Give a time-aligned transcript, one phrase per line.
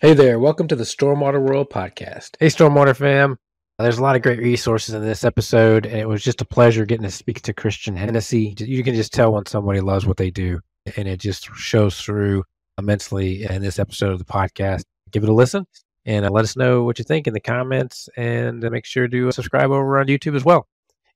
[0.00, 2.36] Hey there, welcome to the Stormwater World podcast.
[2.38, 3.38] Hey, Stormwater fam.
[3.78, 6.84] There's a lot of great resources in this episode, and it was just a pleasure
[6.84, 8.54] getting to speak to Christian Hennessy.
[8.58, 10.60] You can just tell when somebody loves what they do,
[10.96, 12.44] and it just shows through
[12.78, 14.84] immensely in this episode of the podcast.
[15.10, 15.66] Give it a listen
[16.04, 19.08] and uh, let us know what you think in the comments, and uh, make sure
[19.08, 20.68] to subscribe over on YouTube as well.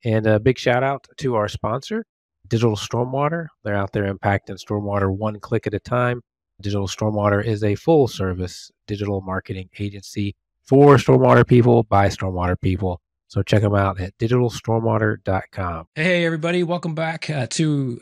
[0.04, 2.06] And a big shout out to our sponsor,
[2.48, 3.48] Digital Stormwater.
[3.62, 6.22] They're out there impacting stormwater one click at a time.
[6.60, 10.34] Digital Stormwater is a full service digital marketing agency
[10.66, 13.00] for stormwater people by stormwater people.
[13.28, 15.86] So check them out at digitalstormwater.com.
[15.94, 16.62] Hey, everybody.
[16.62, 18.00] Welcome back uh, to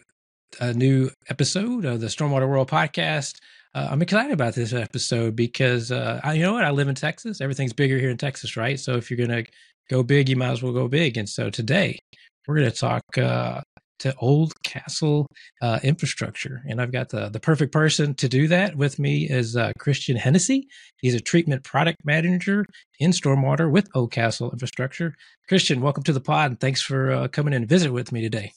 [0.60, 3.40] a new episode of the Stormwater World podcast.
[3.74, 6.64] Uh, I'm excited about this episode because uh, I, you know what?
[6.64, 7.40] I live in Texas.
[7.40, 8.78] Everything's bigger here in Texas, right?
[8.78, 9.50] So if you're going to
[9.90, 11.16] go big, you might as well go big.
[11.16, 11.98] And so today
[12.46, 13.60] we're going to talk uh,
[14.00, 15.26] to Oldcastle
[15.62, 16.62] uh, infrastructure.
[16.68, 20.16] And I've got the, the perfect person to do that with me is uh, Christian
[20.16, 20.68] Hennessy.
[21.00, 22.64] He's a treatment product manager
[22.98, 25.14] in stormwater with Oldcastle infrastructure.
[25.48, 26.50] Christian, welcome to the pod.
[26.52, 28.52] And thanks for uh, coming in and visit with me today.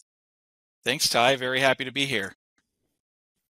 [0.84, 1.36] Thanks, Ty.
[1.36, 2.36] Very happy to be here.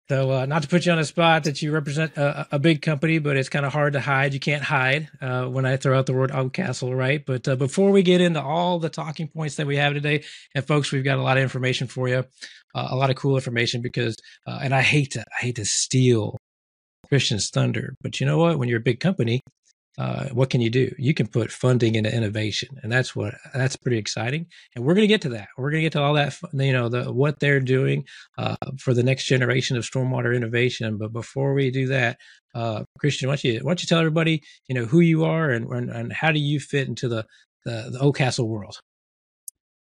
[0.08, 2.80] So, uh, not to put you on the spot that you represent a, a big
[2.80, 4.34] company, but it's kind of hard to hide.
[4.34, 7.24] You can't hide uh, when I throw out the word Oldcastle, right?
[7.26, 10.22] But uh, before we get into all the talking points that we have today,
[10.54, 12.24] and folks, we've got a lot of information for you,
[12.74, 15.64] uh, a lot of cool information because, uh, and I hate to, I hate to
[15.64, 16.36] steal
[17.08, 18.60] Christian's thunder, but you know what?
[18.60, 19.40] When you're a big company,
[19.98, 20.94] uh, what can you do?
[20.98, 24.46] You can put funding into innovation, and that's what that's pretty exciting.
[24.74, 25.48] And we're going to get to that.
[25.56, 28.04] We're going to get to all that, you know, the what they're doing
[28.36, 30.98] uh, for the next generation of stormwater innovation.
[30.98, 32.18] But before we do that,
[32.54, 35.50] uh, Christian, why don't you why don't you tell everybody, you know, who you are
[35.50, 37.24] and and, and how do you fit into the
[37.64, 38.80] the, the Oldcastle world?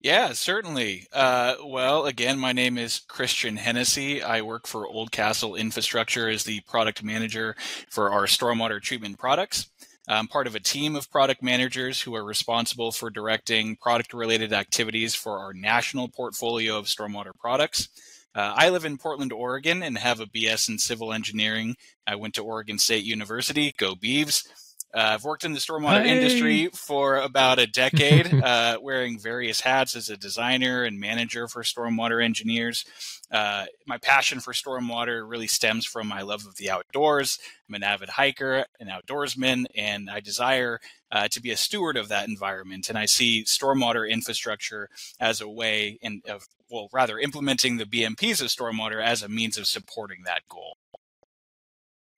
[0.00, 1.06] Yeah, certainly.
[1.14, 4.22] Uh, well, again, my name is Christian Hennessy.
[4.22, 7.56] I work for Oldcastle Infrastructure as the product manager
[7.88, 9.70] for our stormwater treatment products.
[10.06, 14.52] I'm part of a team of product managers who are responsible for directing product related
[14.52, 17.88] activities for our national portfolio of stormwater products.
[18.34, 21.76] Uh, I live in Portland, Oregon, and have a BS in civil engineering.
[22.06, 24.46] I went to Oregon State University, go Beavs.
[24.94, 26.16] Uh, I've worked in the stormwater hey.
[26.16, 31.62] industry for about a decade, uh, wearing various hats as a designer and manager for
[31.62, 32.84] stormwater engineers.
[33.30, 37.40] Uh, my passion for stormwater really stems from my love of the outdoors.
[37.68, 40.78] I'm an avid hiker, an outdoorsman, and I desire
[41.10, 42.88] uh, to be a steward of that environment.
[42.88, 44.88] And I see stormwater infrastructure
[45.18, 49.58] as a way in, of, well, rather implementing the BMPs of stormwater as a means
[49.58, 50.76] of supporting that goal.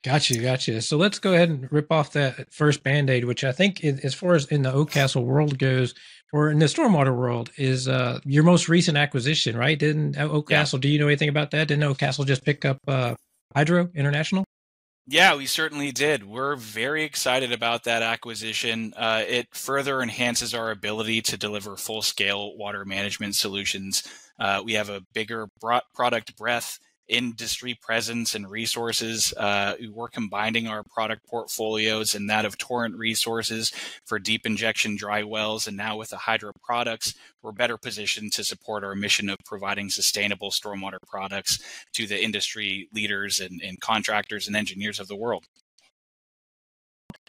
[0.07, 0.81] Gotcha, gotcha.
[0.83, 4.15] So let's go ahead and rip off that first band aid, which I think, as
[4.15, 5.97] far as in the Oldcastle world goes,
[6.33, 9.77] or in the stormwater world, is uh, your most recent acquisition, right?
[9.77, 10.75] Didn't Oldcastle?
[10.75, 10.81] Yeah.
[10.83, 11.67] Do you know anything about that?
[11.67, 13.17] Didn't Oldcastle just pick up uh,
[13.53, 14.45] Hydro International?
[15.09, 16.23] Yeah, we certainly did.
[16.23, 18.95] We're very excited about that acquisition.
[18.97, 24.05] Uh, it further enhances our ability to deliver full scale water management solutions.
[24.39, 25.49] Uh, we have a bigger
[25.95, 26.79] product breadth
[27.09, 29.33] industry presence and resources.
[29.37, 33.73] Uh, we're combining our product portfolios and that of Torrent Resources
[34.05, 35.67] for deep injection dry wells.
[35.67, 39.91] And now with the Hydro products, we're better positioned to support our mission of providing
[39.91, 41.59] sustainable stormwater products
[41.95, 45.45] to the industry leaders and, and contractors and engineers of the world.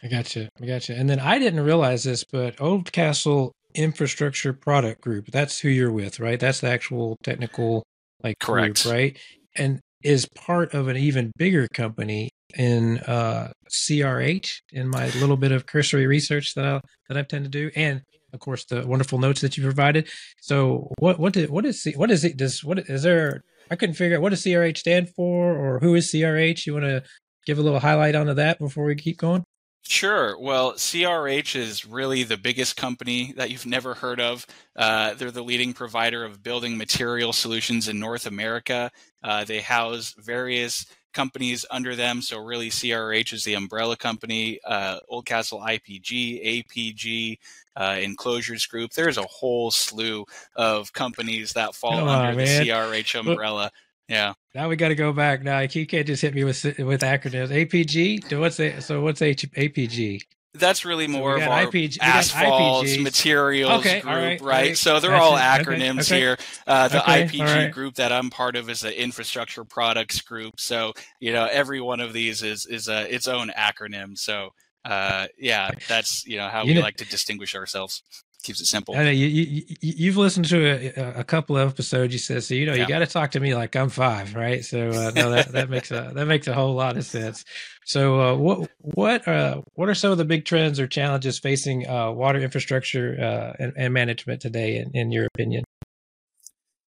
[0.02, 0.48] I got you.
[0.60, 0.94] I got you.
[0.94, 6.20] And then I didn't realize this, but Oldcastle Infrastructure Product Group, that's who you're with,
[6.20, 6.38] right?
[6.38, 7.84] That's the actual technical
[8.22, 9.18] like correct group, right?
[9.58, 15.52] And is part of an even bigger company in uh, CRH in my little bit
[15.52, 18.02] of cursory research that I that I tend to do, and
[18.32, 20.08] of course the wonderful notes that you provided.
[20.40, 23.42] So what what did what is what is it does what is there?
[23.70, 26.64] I couldn't figure out what does CRH stand for or who is CRH.
[26.66, 27.02] You want to
[27.44, 29.44] give a little highlight onto that before we keep going?
[29.82, 30.38] Sure.
[30.38, 34.44] Well, CRH is really the biggest company that you've never heard of.
[34.76, 38.90] Uh, they're the leading provider of building material solutions in North America.
[39.22, 40.84] Uh, they house various
[41.14, 42.20] companies under them.
[42.20, 47.38] So, really, CRH is the umbrella company, uh, Oldcastle IPG, APG,
[47.76, 48.92] uh, Enclosures Group.
[48.92, 53.70] There's a whole slew of companies that fall under the CRH umbrella.
[54.08, 54.34] Yeah.
[54.58, 55.44] Now we got to go back.
[55.44, 57.50] Now you can't just hit me with with acronyms.
[57.50, 58.36] APG.
[58.40, 60.20] What's a, so what's H, APG?
[60.52, 64.76] That's really more so of our IPG, asphalts materials okay, group, right, right?
[64.76, 66.18] So they're all acronyms okay, okay.
[66.18, 66.38] here.
[66.66, 67.70] Uh, the IPG right.
[67.70, 70.58] group that I'm part of is the infrastructure products group.
[70.58, 74.18] So you know every one of these is is a, its own acronym.
[74.18, 78.02] So uh, yeah, that's you know how you we know, like to distinguish ourselves.
[78.48, 78.96] Keeps it simple.
[78.96, 80.66] I know you, you have listened to
[80.96, 82.14] a, a, couple of episodes.
[82.14, 82.54] You said so.
[82.54, 82.82] You know, yeah.
[82.82, 84.64] you got to talk to me like I'm five, right?
[84.64, 87.44] So uh, no, that that makes a that makes a whole lot of sense.
[87.84, 91.86] So uh, what what uh, what are some of the big trends or challenges facing
[91.86, 95.64] uh, water infrastructure uh, and, and, management today, in, in your opinion?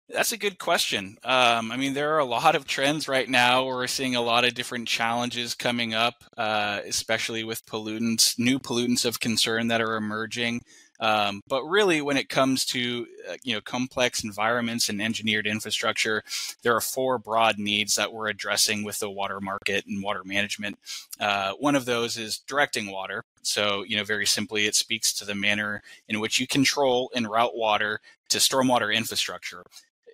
[0.08, 1.16] That's a good question.
[1.24, 3.64] Um, I mean, there are a lot of trends right now.
[3.64, 9.04] We're seeing a lot of different challenges coming up, uh, especially with pollutants, new pollutants
[9.04, 10.60] of concern that are emerging.
[11.04, 16.22] Um, but really, when it comes to uh, you know complex environments and engineered infrastructure,
[16.62, 20.78] there are four broad needs that we're addressing with the water market and water management.
[21.20, 23.22] Uh, one of those is directing water.
[23.42, 27.30] So you know, very simply, it speaks to the manner in which you control and
[27.30, 29.62] route water to stormwater infrastructure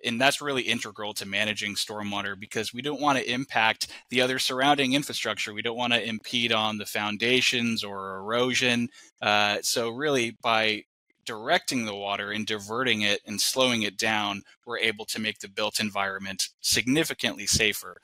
[0.03, 4.39] and that's really integral to managing stormwater because we don't want to impact the other
[4.39, 5.53] surrounding infrastructure.
[5.53, 8.89] We don't want to impede on the foundations or erosion.
[9.21, 10.83] Uh, so, really, by
[11.25, 15.49] directing the water and diverting it and slowing it down, we're able to make the
[15.49, 17.97] built environment significantly safer.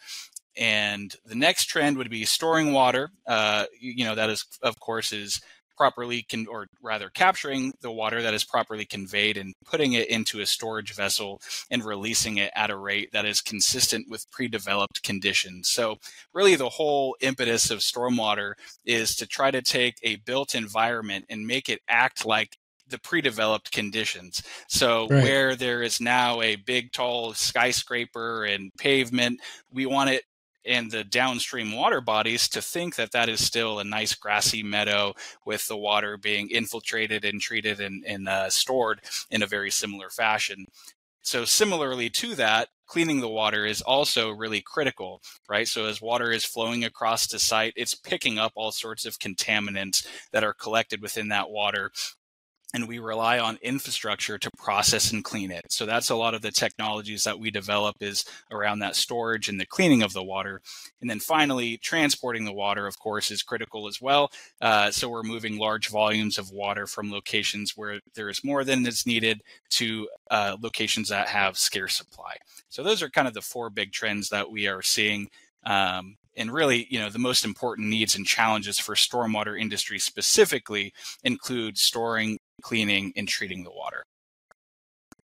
[0.55, 3.11] And the next trend would be storing water.
[3.27, 5.39] Uh, you know, that is, of course, is
[5.77, 10.39] properly can or rather capturing the water that is properly conveyed and putting it into
[10.41, 15.69] a storage vessel and releasing it at a rate that is consistent with pre-developed conditions
[15.69, 15.97] so
[16.33, 18.53] really the whole impetus of stormwater
[18.85, 22.57] is to try to take a built environment and make it act like
[22.89, 24.41] the pre-developed conditions.
[24.67, 25.23] So right.
[25.23, 29.39] where there is now a big tall skyscraper and pavement,
[29.71, 30.23] we want it
[30.67, 35.13] and the downstream water bodies to think that that is still a nice grassy meadow
[35.45, 40.09] with the water being infiltrated and treated and, and uh, stored in a very similar
[40.09, 40.65] fashion.
[41.21, 45.67] So, similarly to that, cleaning the water is also really critical, right?
[45.67, 50.07] So, as water is flowing across the site, it's picking up all sorts of contaminants
[50.31, 51.91] that are collected within that water
[52.73, 55.65] and we rely on infrastructure to process and clean it.
[55.69, 59.59] So that's a lot of the technologies that we develop is around that storage and
[59.59, 60.61] the cleaning of the water.
[60.99, 64.31] And then finally, transporting the water, of course, is critical as well.
[64.61, 68.85] Uh, so we're moving large volumes of water from locations where there is more than
[68.85, 72.35] is needed to uh, locations that have scarce supply.
[72.69, 75.29] So those are kind of the four big trends that we are seeing.
[75.63, 80.93] Um, and really, you know, the most important needs and challenges for stormwater industry specifically
[81.23, 84.03] include storing, cleaning and treating the water.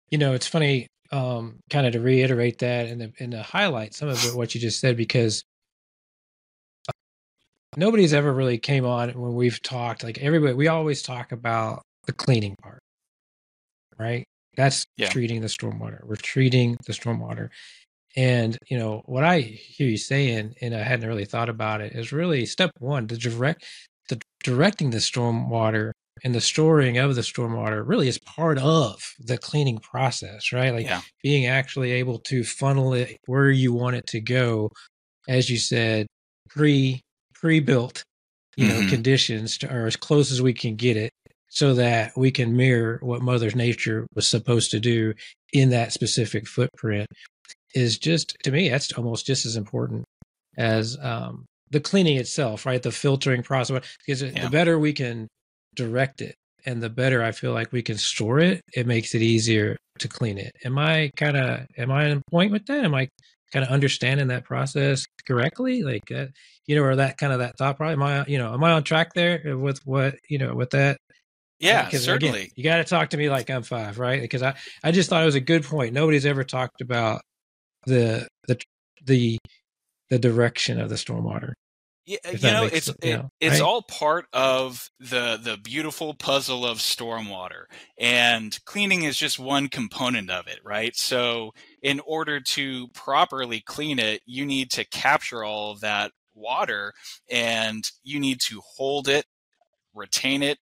[0.09, 4.09] You know, it's funny, um, kind of to reiterate that and, and to highlight some
[4.09, 5.43] of it, what you just said, because
[7.75, 12.13] nobody's ever really came on when we've talked, like everybody, we always talk about the
[12.13, 12.79] cleaning part,
[13.99, 14.23] right?
[14.55, 15.09] That's yeah.
[15.09, 16.03] treating the stormwater.
[16.03, 17.49] We're treating the stormwater.
[18.15, 21.93] And you know what I hear you saying, and I hadn't really thought about it,
[21.93, 23.63] is really step one: the direct,
[24.09, 25.91] the directing the stormwater
[26.23, 30.73] and the storing of the stormwater really is part of the cleaning process, right?
[30.73, 31.01] Like yeah.
[31.23, 34.71] being actually able to funnel it where you want it to go,
[35.27, 36.07] as you said,
[36.49, 37.01] pre
[37.33, 38.03] pre built,
[38.55, 38.81] you mm-hmm.
[38.81, 41.11] know, conditions to, or as close as we can get it,
[41.49, 45.13] so that we can mirror what Mother Nature was supposed to do
[45.53, 47.07] in that specific footprint.
[47.75, 50.05] Is just to me that's almost just as important
[50.57, 52.81] as um, the cleaning itself, right?
[52.81, 53.83] The filtering process.
[54.05, 54.43] Because yeah.
[54.43, 55.27] the better we can
[55.77, 56.35] direct it
[56.65, 60.07] and the better I feel like we can store it, it makes it easier to
[60.09, 60.53] clean it.
[60.65, 62.83] Am I kind of am I on point with that?
[62.83, 63.07] Am I
[63.53, 65.83] kind of understanding that process correctly?
[65.83, 66.25] Like, uh,
[66.65, 67.77] you know, or that kind of that thought.
[67.77, 70.71] Probably, am I, you know, am I on track there with what you know with
[70.71, 70.97] that?
[71.59, 72.41] Yeah, certainly.
[72.41, 74.21] Again, you got to talk to me like I'm five, right?
[74.21, 75.93] Because I I just thought it was a good point.
[75.93, 77.21] Nobody's ever talked about
[77.85, 78.59] the the
[79.05, 79.37] the
[80.09, 81.53] the direction of the stormwater.
[82.07, 86.65] Yeah, uh, you know, it's it, know, it's all part of the the beautiful puzzle
[86.65, 87.65] of stormwater,
[87.97, 90.95] and cleaning is just one component of it, right?
[90.95, 96.93] So, in order to properly clean it, you need to capture all of that water,
[97.29, 99.25] and you need to hold it,
[99.93, 100.59] retain it,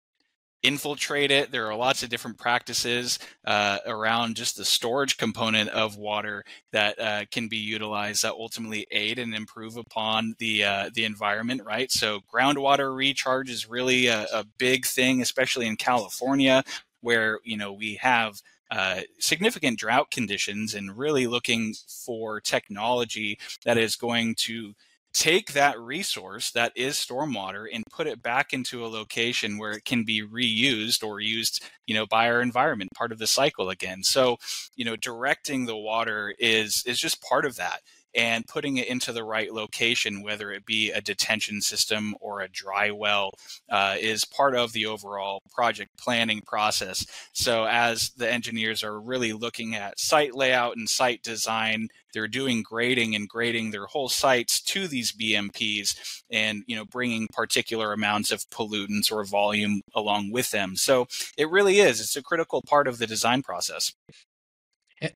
[0.63, 1.51] infiltrate it.
[1.51, 6.99] There are lots of different practices uh, around just the storage component of water that
[6.99, 11.61] uh, can be utilized that ultimately aid and improve upon the uh, the environment.
[11.65, 11.91] Right.
[11.91, 16.63] So groundwater recharge is really a, a, big thing, especially in California,
[17.01, 18.41] where you know we have.
[18.71, 24.73] Uh, significant drought conditions and really looking for technology that is going to
[25.13, 29.85] take that resource that is stormwater and put it back into a location where it
[29.85, 34.03] can be reused or used you know by our environment part of the cycle again.
[34.03, 34.37] So
[34.75, 37.81] you know directing the water is is just part of that
[38.15, 42.49] and putting it into the right location, whether it be a detention system or a
[42.49, 43.31] dry well,
[43.69, 47.05] uh, is part of the overall project planning process.
[47.33, 52.63] So, as the engineers are really looking at site layout and site design, they're doing
[52.63, 58.31] grading and grading their whole sites to these BMPs and you know bringing particular amounts
[58.31, 60.75] of pollutants or volume along with them.
[60.75, 63.93] So it really is it's a critical part of the design process.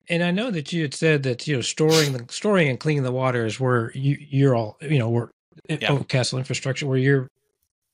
[0.09, 3.03] And I know that you had said that you know storing the storing and cleaning
[3.03, 5.31] the water is where you you're all you know where
[5.69, 5.99] yeah.
[6.07, 7.27] Castle infrastructure where your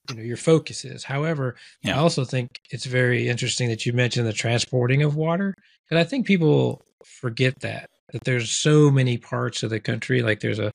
[0.10, 1.04] you know your focus is.
[1.04, 1.96] However, yeah.
[1.96, 5.56] I also think it's very interesting that you mentioned the transporting of water
[5.88, 10.22] because I think people forget that that there's so many parts of the country.
[10.22, 10.72] Like there's a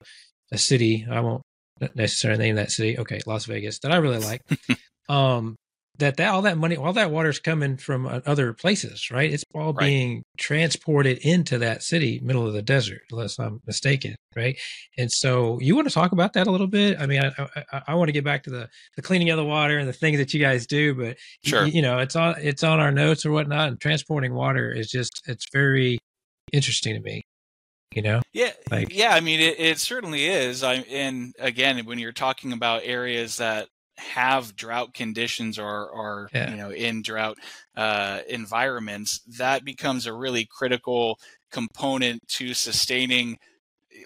[0.53, 1.43] a city I won't
[1.95, 2.99] necessarily name that city.
[2.99, 4.43] Okay, Las Vegas that I really like.
[5.09, 5.57] um,
[5.99, 9.33] that, that all that money, all that water is coming from uh, other places, right?
[9.33, 9.87] It's all right.
[9.87, 14.57] being transported into that city, middle of the desert, unless I'm mistaken, right?
[14.97, 17.01] And so, you want to talk about that a little bit?
[17.01, 19.45] I mean, I, I, I want to get back to the the cleaning of the
[19.45, 21.67] water and the things that you guys do, but sure.
[21.67, 23.69] you, you know, it's on it's on our notes or whatnot.
[23.69, 25.99] And transporting water is just it's very
[26.53, 27.23] interesting to me
[27.95, 31.99] you know yeah like, yeah i mean it, it certainly is i and again when
[31.99, 36.51] you're talking about areas that have drought conditions or yeah.
[36.51, 37.39] you know in drought
[37.77, 41.19] uh, environments, that becomes a really critical
[41.51, 43.39] component to sustaining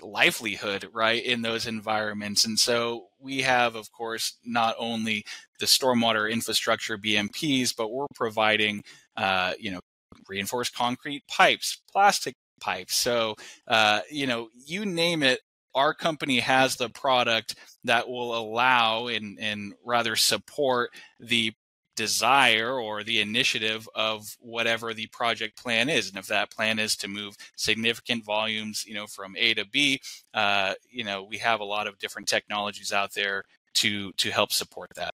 [0.03, 5.23] livelihood right in those environments and so we have of course not only
[5.61, 8.83] the stormwater infrastructure bmps but we're providing
[9.19, 9.81] uh, you know
[10.29, 13.35] reinforced concrete pipes plastic pipes so
[13.69, 15.41] uh, you know you name it
[15.75, 21.53] our company has the product that will allow and, and rather support the
[21.95, 26.09] desire or the initiative of whatever the project plan is.
[26.09, 30.01] And if that plan is to move significant volumes you know from a to b
[30.35, 34.53] uh, you know we have a lot of different technologies out there to to help
[34.53, 35.15] support that.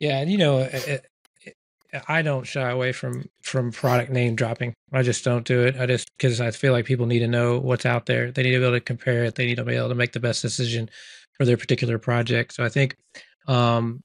[0.00, 0.68] Yeah and you know
[2.08, 4.72] I don't shy away from from product name dropping.
[4.92, 5.76] I just don't do it.
[5.78, 8.30] I just because I feel like people need to know what's out there.
[8.30, 9.34] They need to be able to compare it.
[9.34, 10.88] They need to be able to make the best decision
[11.36, 12.54] for their particular project.
[12.54, 12.96] So I think
[13.46, 14.00] um,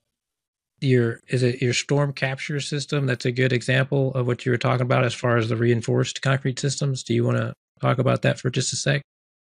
[0.82, 3.06] your is it your StormCapture system?
[3.06, 6.22] That's a good example of what you were talking about as far as the reinforced
[6.22, 7.03] concrete systems.
[7.03, 9.01] Do you want to talk about that for just a sec?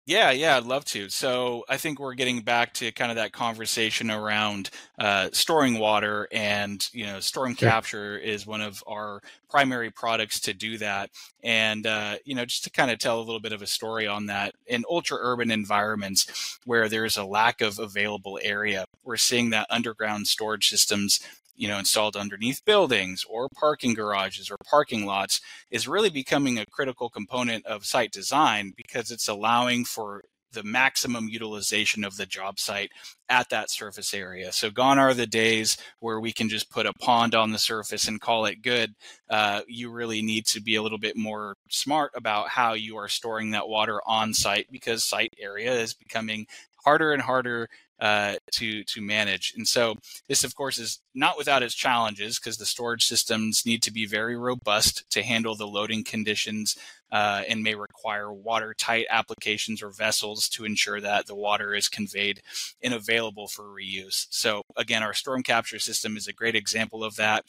[0.08, 1.10] Yeah, yeah, I'd love to.
[1.10, 6.28] So I think we're getting back to kind of that conversation around uh, storing water,
[6.32, 7.70] and you know, storm sure.
[7.70, 11.12] capture is one of our primary products to do that.
[11.44, 14.08] And uh, you know, just to kind of tell a little bit of a story
[14.08, 19.52] on that, in ultra urban environments where there's a lack of available area, we're seeing
[19.52, 21.20] that underground storage systems
[21.56, 26.66] you know installed underneath buildings or parking garages or parking lots is really becoming a
[26.66, 32.60] critical component of site design because it's allowing for the maximum utilization of the job
[32.60, 32.92] site
[33.30, 34.52] at that surface area.
[34.52, 38.08] So gone are the days where we can just put a pond on the surface
[38.08, 38.94] and call it good.
[39.30, 43.08] Uh, you really need to be a little bit more smart about how you are
[43.08, 46.46] storing that water on site because site area is becoming
[46.84, 47.70] harder and harder
[48.02, 49.54] uh, to to manage.
[49.56, 49.96] And so
[50.28, 54.06] this, of course, is not without its challenges because the storage systems need to be
[54.08, 56.76] very robust to handle the loading conditions
[57.12, 62.42] uh, and may require watertight applications or vessels to ensure that the water is conveyed
[62.82, 64.26] and available for reuse.
[64.32, 67.46] So again, our StormCapture system is a great example of that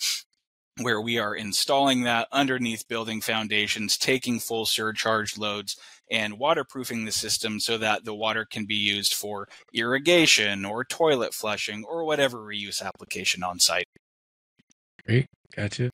[0.81, 5.76] where we are installing that underneath building foundations, taking full surcharge loads,
[6.11, 11.35] and waterproofing the system so that the water can be used for irrigation or toilet
[11.35, 13.87] flushing or whatever reuse application on site.
[15.07, 15.26] Great.
[15.57, 15.91] Gotcha.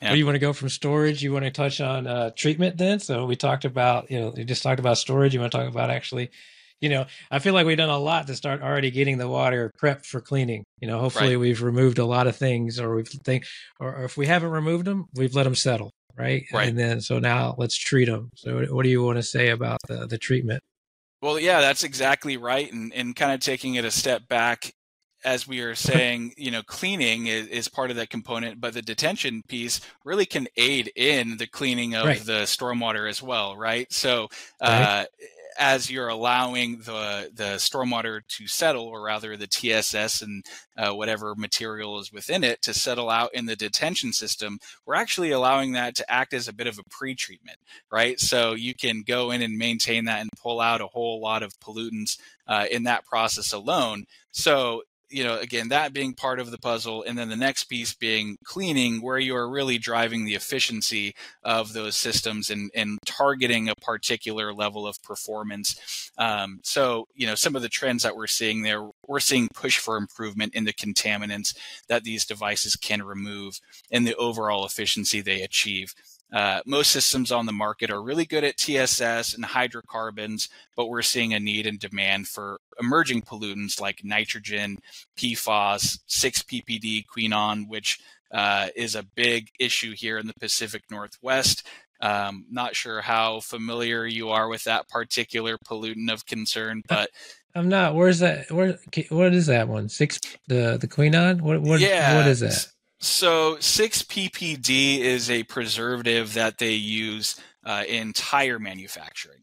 [0.00, 0.10] Yeah.
[0.10, 1.22] Well, you want to go from storage?
[1.22, 2.98] You want to touch on uh, treatment then?
[2.98, 5.34] So we talked about, you know, you just talked about storage.
[5.34, 6.30] You want to talk about actually
[6.82, 9.72] you know, I feel like we've done a lot to start already getting the water
[9.80, 10.64] prepped for cleaning.
[10.80, 11.40] You know, hopefully right.
[11.40, 13.46] we've removed a lot of things, or we've think,
[13.78, 16.42] or, if we haven't removed them, we've let them settle, right?
[16.52, 16.68] Right.
[16.68, 18.30] And then so now let's treat them.
[18.34, 20.60] So what do you want to say about the the treatment?
[21.22, 24.72] Well, yeah, that's exactly right, and and kind of taking it a step back.
[25.24, 28.82] As we are saying, you know, cleaning is, is part of that component, but the
[28.82, 32.18] detention piece really can aid in the cleaning of right.
[32.18, 33.86] the stormwater as well, right?
[33.92, 34.26] So,
[34.60, 35.28] uh, right
[35.58, 40.44] as you're allowing the the stormwater to settle, or rather the TSS and
[40.76, 45.30] uh, whatever material is within it to settle out in the detention system, we're actually
[45.30, 47.58] allowing that to act as a bit of a pre-treatment,
[47.90, 48.18] right?
[48.18, 51.52] So you can go in and maintain that and pull out a whole lot of
[51.60, 54.04] pollutants uh, in that process alone.
[54.30, 57.94] So you know, again, that being part of the puzzle, and then the next piece
[57.94, 61.14] being cleaning, where you are really driving the efficiency
[61.44, 66.10] of those systems and, and targeting a particular level of performance.
[66.18, 69.78] Um, so, you know, some of the trends that we're seeing there, we're seeing push
[69.78, 71.56] for improvement in the contaminants
[71.88, 75.94] that these devices can remove and the overall efficiency they achieve.
[76.32, 81.02] Uh, most systems on the market are really good at TSS and hydrocarbons, but we're
[81.02, 84.78] seeing a need and demand for emerging pollutants like nitrogen,
[85.18, 87.98] PFAS, 6-PPD, quinone, which
[88.32, 91.66] uh, is a big issue here in the Pacific Northwest.
[92.00, 97.10] Um, not sure how familiar you are with that particular pollutant of concern, but
[97.54, 97.94] I'm not.
[97.94, 98.50] Where's that?
[98.50, 98.78] Where?
[99.10, 99.88] What is that one?
[99.88, 100.18] Six.
[100.48, 101.42] The the quinone.
[101.42, 101.60] What?
[101.62, 101.78] What?
[101.78, 102.66] Yeah, what is that?
[103.02, 107.34] So 6-PPD is a preservative that they use
[107.66, 109.40] uh, in tire manufacturing,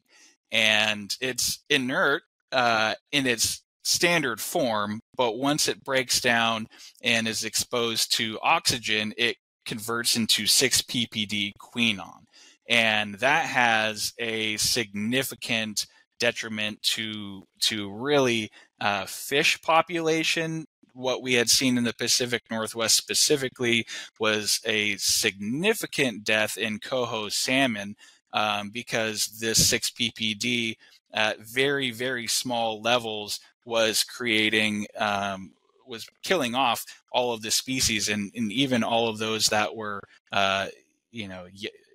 [0.50, 2.24] and it's inert
[2.54, 6.68] uh, in its standard form, but once it breaks down
[7.04, 9.36] and is exposed to oxygen, it
[9.66, 12.24] converts into 6-PPD quinone,
[12.70, 15.86] and that has a significant
[16.18, 18.50] detriment to to really
[18.80, 23.86] uh, fish population what we had seen in the Pacific Northwest specifically
[24.20, 27.96] was a significant death in coho salmon
[28.34, 30.76] um, because this 6 ppd
[31.14, 35.52] at very very small levels was creating um,
[35.88, 40.02] was killing off all of the species and, and even all of those that were
[40.32, 40.68] uh,
[41.12, 41.48] you know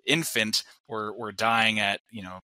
[0.06, 2.40] infant were, were dying at you know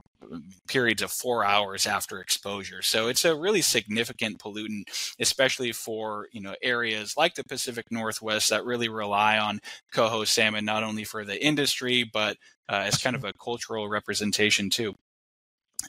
[0.67, 2.81] periods of four hours after exposure.
[2.81, 4.83] So it's a really significant pollutant,
[5.19, 9.59] especially for you know areas like the Pacific Northwest that really rely on
[9.93, 12.37] coho salmon not only for the industry but
[12.69, 14.93] uh, as kind of a cultural representation too.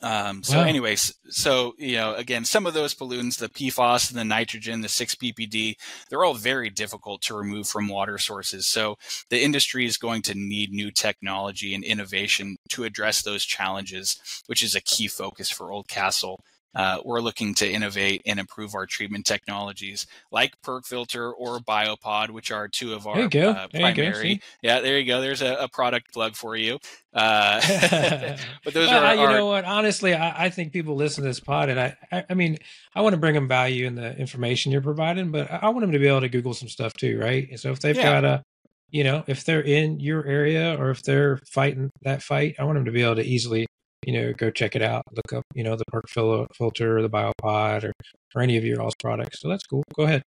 [0.02, 0.64] Um, so, wow.
[0.64, 4.88] anyways, so you know, again, some of those pollutants, the PFAS and the nitrogen, the
[4.88, 5.76] 6-PPD,
[6.08, 8.66] they're all very difficult to remove from water sources.
[8.66, 8.96] So,
[9.30, 14.62] the industry is going to need new technology and innovation to address those challenges, which
[14.62, 16.38] is a key focus for Oldcastle
[16.74, 22.50] uh, we're looking to innovate and improve our treatment technologies like PerkFilter or Biopod, which
[22.50, 24.40] are two of our uh, primary.
[24.62, 25.20] Yeah, there you go.
[25.20, 26.78] There's a, a product plug for you.
[27.12, 27.60] Uh,
[28.64, 29.64] but those well, are, you know what?
[29.64, 32.58] Honestly, I, I, think people listen to this pod, and I, I, I, mean,
[32.94, 35.92] I want to bring them value in the information you're providing, but I want them
[35.92, 37.48] to be able to Google some stuff too, right?
[37.50, 38.20] And so if they've yeah.
[38.20, 38.42] got a
[38.90, 42.76] you know, if they're in your area or if they're fighting that fight, I want
[42.76, 43.66] them to be able to easily
[44.06, 45.04] you know, go check it out.
[45.12, 47.92] Look up, you know, the PerkFilter or the Biopod or,
[48.34, 49.40] or any of your all's products.
[49.40, 49.84] So that's cool.
[49.94, 50.22] Go ahead.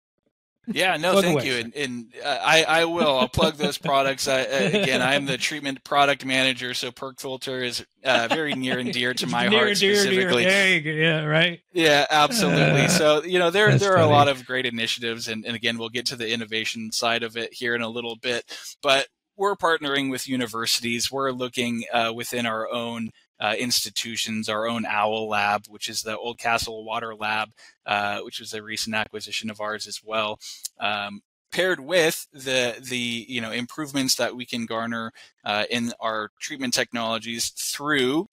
[0.68, 1.54] Yeah, no, thank you.
[1.54, 3.18] And, and uh, I, I will.
[3.18, 4.26] I'll plug those products.
[4.26, 8.80] I, uh, again, I am the treatment product manager, so PerkFilter is uh, very near
[8.80, 10.42] and dear to my near, heart dear, specifically.
[10.42, 10.80] Dear.
[10.80, 11.60] Yeah, right.
[11.72, 12.88] Yeah, absolutely.
[12.88, 14.10] so you know, there there are funny.
[14.10, 17.36] a lot of great initiatives, and, and again, we'll get to the innovation side of
[17.36, 18.44] it here in a little bit.
[18.82, 21.12] But we're partnering with universities.
[21.12, 26.16] We're looking uh, within our own uh, institutions, our own OWL lab, which is the
[26.16, 27.50] Oldcastle Water Lab,
[27.84, 30.38] uh, which was a recent acquisition of ours as well.
[30.80, 31.22] Um,
[31.52, 35.12] paired with the the you know improvements that we can garner
[35.44, 38.28] uh, in our treatment technologies through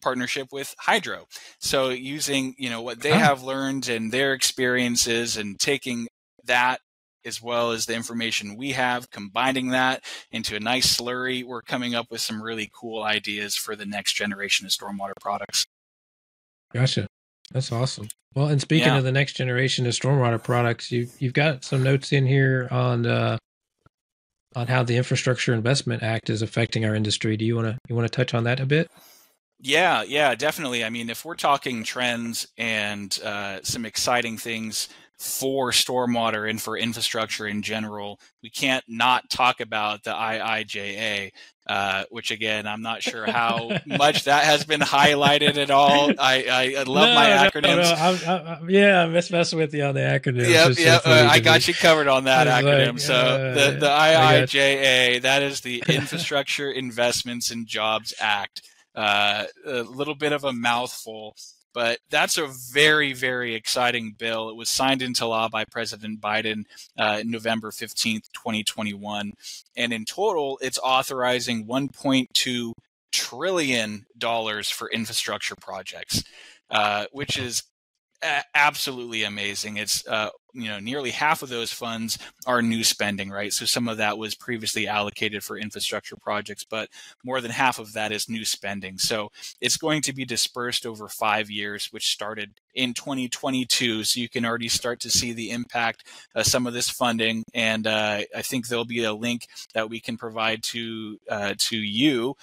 [0.00, 1.26] partnership with hydro
[1.58, 6.08] so using you know what they have learned and their experiences and taking
[6.44, 6.80] that
[7.24, 11.94] as well as the information we have, combining that into a nice slurry, we're coming
[11.94, 15.66] up with some really cool ideas for the next generation of stormwater products.
[16.72, 17.06] Gotcha.
[17.52, 18.08] That's awesome.
[18.34, 18.98] Well, and speaking yeah.
[18.98, 23.06] of the next generation of stormwater products, you you've got some notes in here on
[23.06, 23.38] uh,
[24.56, 27.36] on how the Infrastructure Investment Act is affecting our industry.
[27.36, 28.90] Do you want to you want to touch on that a bit?
[29.60, 30.84] Yeah, yeah, definitely.
[30.84, 34.88] I mean, if we're talking trends and uh, some exciting things
[35.24, 41.32] for stormwater and for infrastructure in general, we can't not talk about the IIJA,
[41.66, 46.10] uh, which again, I'm not sure how much that has been highlighted at all.
[46.18, 47.62] I, I, I love no, my acronyms.
[47.62, 48.34] No, no.
[48.34, 50.48] I'm, I'm, yeah, I'm just messing with you on the acronyms.
[50.48, 52.92] Yeah, yeah, uh, I got you covered on that acronym.
[52.92, 58.60] Like, so uh, the, the IIJA, that is the Infrastructure Investments and Jobs Act.
[58.94, 61.34] Uh, a little bit of a mouthful.
[61.74, 64.48] But that's a very, very exciting bill.
[64.48, 66.64] It was signed into law by President Biden
[66.96, 69.32] uh, November 15th, 2021.
[69.76, 72.72] And in total, it's authorizing 1.2
[73.12, 76.22] trillion dollars for infrastructure projects,
[76.70, 77.64] uh, which is
[78.22, 79.76] a- absolutely amazing.
[79.76, 83.88] It's uh, you know nearly half of those funds are new spending right so some
[83.88, 86.88] of that was previously allocated for infrastructure projects but
[87.24, 91.08] more than half of that is new spending so it's going to be dispersed over
[91.08, 96.06] five years which started in 2022 so you can already start to see the impact
[96.34, 100.00] of some of this funding and uh, i think there'll be a link that we
[100.00, 102.34] can provide to uh, to you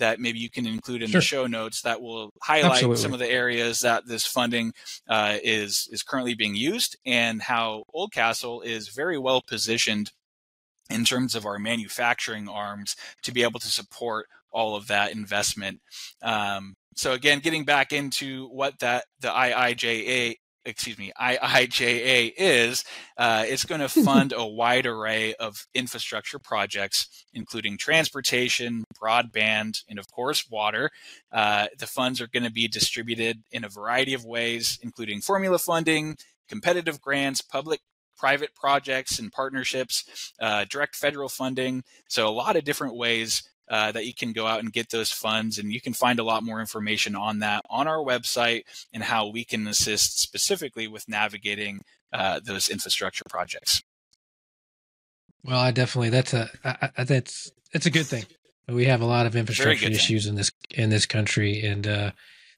[0.00, 1.20] that maybe you can include in sure.
[1.20, 2.96] the show notes that will highlight Absolutely.
[2.96, 4.72] some of the areas that this funding
[5.08, 7.59] uh, is is currently being used and how
[7.94, 10.12] Oldcastle is very well positioned
[10.88, 15.80] in terms of our manufacturing arms to be able to support all of that investment.
[16.22, 22.84] Um, so again, getting back into what that the IIJA excuse me, IIJA is,
[23.16, 29.98] uh, it's going to fund a wide array of infrastructure projects, including transportation, broadband, and
[29.98, 30.90] of course, water.
[31.32, 35.58] Uh, the funds are going to be distributed in a variety of ways, including formula
[35.58, 36.16] funding,
[36.50, 37.80] competitive grants, public
[38.18, 41.82] private projects and partnerships, uh, direct federal funding.
[42.08, 45.12] So, a lot of different ways uh, that you can go out and get those
[45.12, 45.56] funds.
[45.56, 49.28] And you can find a lot more information on that on our website and how
[49.28, 51.80] we can assist specifically with navigating
[52.12, 53.82] uh, those infrastructure projects.
[55.44, 58.24] Well, I definitely that's a I, I, that's it's a good thing.
[58.68, 60.30] We have a lot of infrastructure issues thing.
[60.30, 62.10] in this in this country, and uh,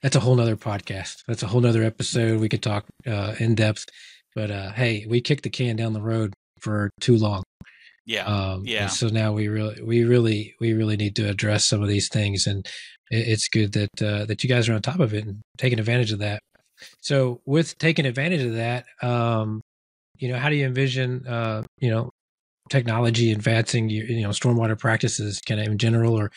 [0.03, 1.23] that's a whole nother podcast.
[1.27, 2.41] That's a whole nother episode.
[2.41, 3.87] We could talk uh, in depth.
[4.35, 7.43] But uh, hey, we kicked the can down the road for too long.
[8.07, 8.25] Yeah.
[8.25, 8.89] Um, yeah.
[8.89, 12.47] So now we really, we really, we really need to address some of these things,
[12.47, 12.67] and
[13.11, 15.79] it, it's good that uh, that you guys are on top of it and taking
[15.79, 16.41] advantage of that.
[17.01, 19.61] So with taking advantage of that, um,
[20.17, 22.11] you know, how do you envision, uh, you know,
[22.71, 26.33] technology advancing your, you know, stormwater practices, kind of in general, or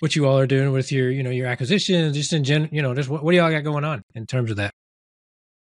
[0.00, 2.82] what you all are doing with your, you know, your acquisitions, just in general, you
[2.82, 4.72] know, just what, what do y'all got going on in terms of that?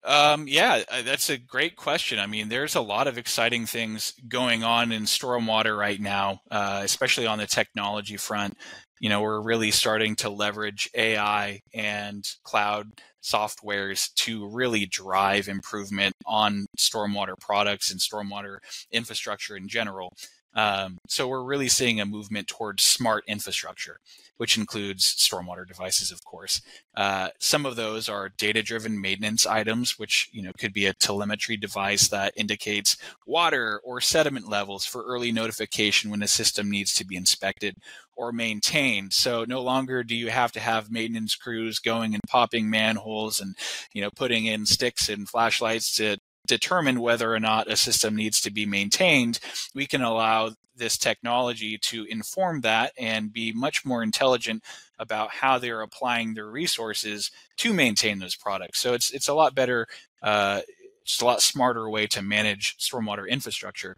[0.04, 2.20] Um, yeah, uh, that's a great question.
[2.20, 6.82] I mean, there's a lot of exciting things going on in stormwater right now, uh,
[6.84, 8.56] especially on the technology front.
[9.02, 12.88] You know, we're really starting to leverage AI and cloud
[13.22, 18.58] softwares to really drive improvement on stormwater products and stormwater
[18.92, 20.14] infrastructure in general.
[20.56, 24.00] Um, so we're really seeing a movement towards smart infrastructure,
[24.38, 26.62] which includes stormwater devices, of course.
[26.96, 31.56] Uh, some of those are data-driven maintenance items, which you know could be a telemetry
[31.56, 37.06] device that indicates water or sediment levels for early notification when a system needs to
[37.06, 37.76] be inspected
[38.16, 39.14] or maintained.
[39.14, 43.56] So no longer do you have to have maintenance crews going and popping manholes and
[43.94, 46.18] you know putting in sticks and flashlights to
[46.50, 49.40] determine whether or not a system needs to be maintained,
[49.74, 54.64] we can allow this technology to inform that and be much more intelligent
[54.98, 58.80] about how they're applying their resources to maintain those products.
[58.80, 59.88] So it's it's a lot better,
[60.24, 60.62] uh,
[61.02, 63.96] it's a lot smarter way to manage stormwater infrastructure.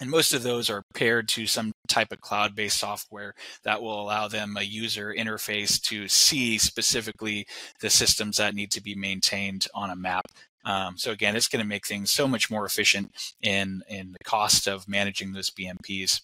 [0.00, 4.00] And most of those are paired to some type of cloud based software that will
[4.00, 7.46] allow them a user interface to see specifically
[7.80, 10.26] the systems that need to be maintained on a map.
[10.68, 14.24] Um, so again, it's going to make things so much more efficient in in the
[14.24, 16.20] cost of managing those BMPs.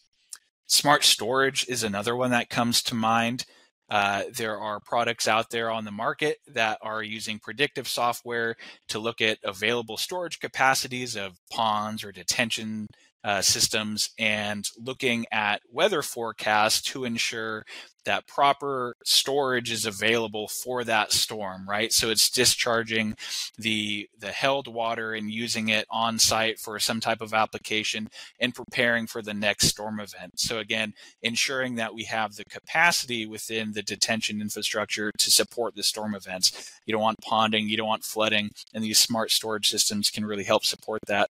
[0.66, 3.46] Smart storage is another one that comes to mind.
[3.88, 8.56] Uh, there are products out there on the market that are using predictive software
[8.88, 12.86] to look at available storage capacities of ponds or detention
[13.24, 17.64] uh, systems and looking at weather forecasts to ensure
[18.04, 21.90] that proper storage is available for that storm right?
[21.90, 23.16] So it's discharging
[23.56, 28.08] the the held water and using it on site for some type of application
[28.38, 30.38] and preparing for the next storm event.
[30.38, 35.82] So again ensuring that we have the capacity within the detention infrastructure to support the
[35.82, 36.70] storm events.
[36.84, 40.44] You don't want ponding you don't want flooding and these smart storage systems can really
[40.44, 41.30] help support that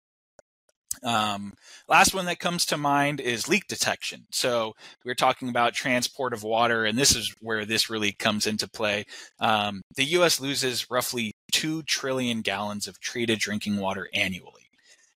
[1.04, 1.54] um,
[1.88, 4.26] last one that comes to mind is leak detection.
[4.32, 8.46] So we are talking about transport of water, and this is where this really comes
[8.46, 9.06] into play.
[9.40, 10.40] Um, the U.S.
[10.40, 14.70] loses roughly two trillion gallons of treated drinking water annually,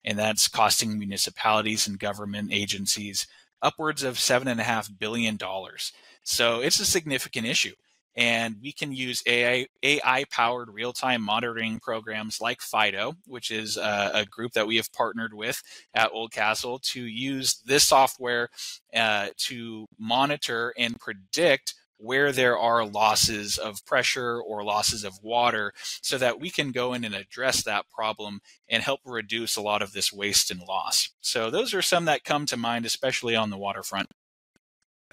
[0.04, 3.28] and that's costing municipalities and government agencies
[3.62, 5.92] upwards of seven and a half billion dollars.
[6.24, 7.74] So it's a significant issue
[8.16, 13.78] and we can use AI, AI powered real time monitoring programs like FIDO, which is
[13.78, 15.62] a, a, group that we have partnered with
[15.94, 18.50] at Oldcastle to use this software
[18.96, 25.74] uh, to monitor and predict where there are losses of pressure or losses of water
[26.02, 29.82] so that we can go in and address that problem and help reduce a lot
[29.82, 31.10] of this waste and loss.
[31.22, 34.10] So those are some that come to mind, especially on the waterfront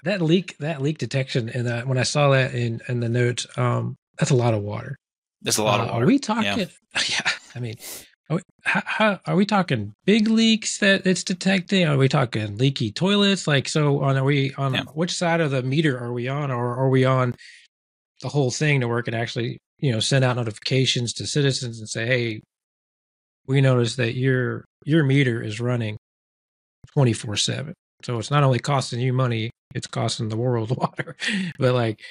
[0.03, 3.45] that leak that leak detection and that when I saw that in in the notes,
[3.57, 4.97] um, that's a lot of water.
[5.41, 6.03] That's a lot uh, of water.
[6.03, 6.59] Are we talking?
[6.59, 6.65] Yeah.
[7.09, 7.31] yeah.
[7.55, 7.75] I mean,
[8.29, 11.87] Are we, how, how, are we talking big leaks that it's detecting?
[11.87, 13.47] Are we talking leaky toilets?
[13.47, 14.83] Like, so on, are we on yeah.
[14.93, 17.35] which side of the meter are we on, or are we on
[18.21, 21.89] the whole thing to work and actually, you know, send out notifications to citizens and
[21.89, 22.41] say, hey,
[23.47, 25.97] we notice that your your meter is running
[26.93, 31.15] 24 7 so it's not only costing you money it's costing the world water.
[31.59, 32.01] But like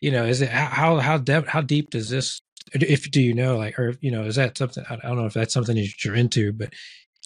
[0.00, 2.40] you know is it how how deep how deep does this
[2.72, 5.32] if do you know like or you know is that something i don't know if
[5.32, 6.72] that's something that you're into but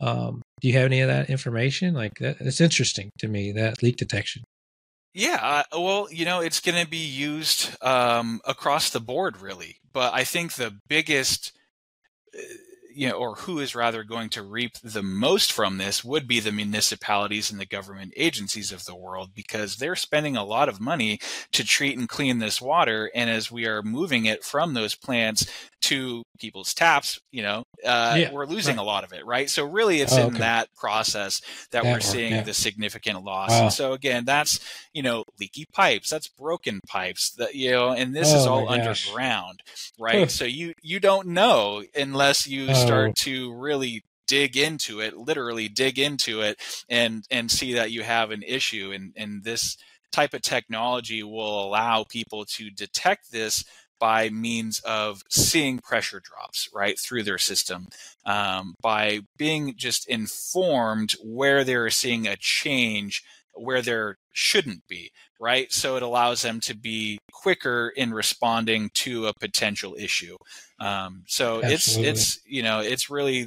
[0.00, 1.92] um do you have any of that information?
[1.92, 4.44] Like that it's interesting to me that leak detection.
[5.12, 9.76] Yeah, uh, well, you know, it's going to be used um, across the board, really.
[9.92, 11.52] But I think the biggest
[12.34, 12.40] uh,
[12.94, 16.40] you know, or who is rather going to reap the most from this would be
[16.40, 20.80] the municipalities and the government agencies of the world because they're spending a lot of
[20.80, 21.18] money
[21.52, 23.10] to treat and clean this water.
[23.14, 25.46] And as we are moving it from those plants
[25.82, 28.82] to people's taps, you know, uh, yeah, we're losing right.
[28.82, 29.50] a lot of it, right?
[29.50, 31.40] So really, it's oh, in that process
[31.70, 32.42] that, that we're seeing yeah.
[32.42, 33.50] the significant loss.
[33.50, 33.62] Wow.
[33.62, 34.60] And so again, that's
[34.92, 38.68] you know leaky pipes, that's broken pipes, that you know, and this oh, is all
[38.68, 39.62] underground,
[39.98, 40.30] right?
[40.30, 42.74] so you you don't know unless you oh.
[42.74, 48.02] start to really dig into it, literally dig into it, and and see that you
[48.02, 49.76] have an issue, and and this
[50.12, 53.64] type of technology will allow people to detect this
[54.02, 57.86] by means of seeing pressure drops right through their system
[58.26, 63.22] um, by being just informed where they're seeing a change
[63.54, 69.28] where there shouldn't be right so it allows them to be quicker in responding to
[69.28, 70.36] a potential issue
[70.80, 72.10] um, so Absolutely.
[72.10, 73.46] it's it's you know it's really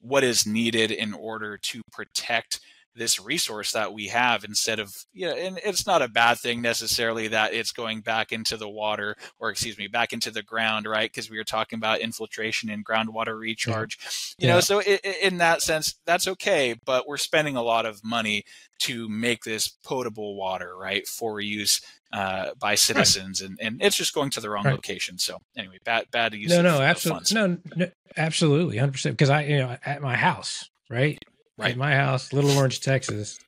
[0.00, 2.58] what is needed in order to protect
[2.94, 6.60] this resource that we have instead of you know and it's not a bad thing
[6.60, 10.86] necessarily that it's going back into the water or excuse me back into the ground
[10.86, 13.98] right because we were talking about infiltration and groundwater recharge
[14.38, 14.44] yeah.
[14.44, 14.54] you yeah.
[14.54, 18.44] know so it, in that sense that's okay but we're spending a lot of money
[18.78, 21.80] to make this potable water right for use
[22.12, 23.48] uh, by citizens right.
[23.48, 24.74] and, and it's just going to the wrong right.
[24.74, 29.42] location so anyway bad bad use no no absolutely no, no absolutely 100% because i
[29.44, 31.18] you know at my house right
[31.58, 31.76] right.
[31.76, 33.38] my house, Little Orange, Texas.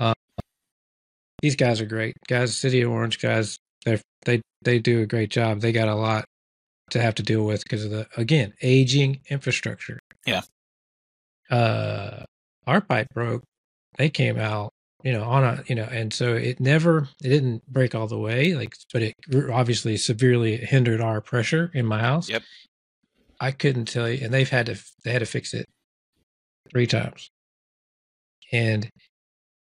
[0.00, 0.14] Uh,
[1.42, 2.56] these guys are great guys.
[2.56, 3.58] City of Orange guys.
[3.84, 5.60] They they they do a great job.
[5.60, 6.24] They got a lot
[6.90, 9.98] to have to deal with because of the again aging infrastructure.
[10.26, 10.42] Yeah.
[11.50, 12.24] Uh,
[12.66, 13.42] our pipe broke.
[13.96, 14.70] They came out,
[15.02, 18.18] you know, on a you know, and so it never it didn't break all the
[18.18, 19.14] way, like, but it
[19.50, 22.28] obviously severely hindered our pressure in my house.
[22.28, 22.42] Yep.
[23.40, 25.66] I couldn't tell you, and they've had to they had to fix it
[26.70, 27.30] three times.
[28.52, 28.88] And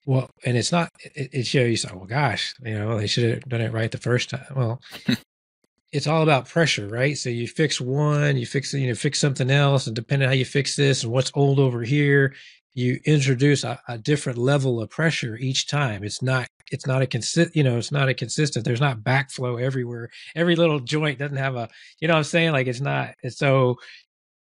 [0.08, 3.60] well, and it's not, it, shows, oh, well, gosh, you know, they should have done
[3.60, 4.46] it right the first time.
[4.56, 4.80] Well,
[5.92, 7.16] it's all about pressure, right?
[7.18, 9.86] So you fix one, you fix, you know, fix something else.
[9.86, 12.34] And depending on how you fix this and what's old over here,
[12.72, 16.02] you introduce a, a different level of pressure each time.
[16.02, 19.60] It's not, it's not a consistent, you know, it's not a consistent, there's not backflow
[19.60, 20.08] everywhere.
[20.34, 21.68] Every little joint doesn't have a,
[22.00, 22.52] you know I'm saying?
[22.52, 23.76] Like it's not, it's so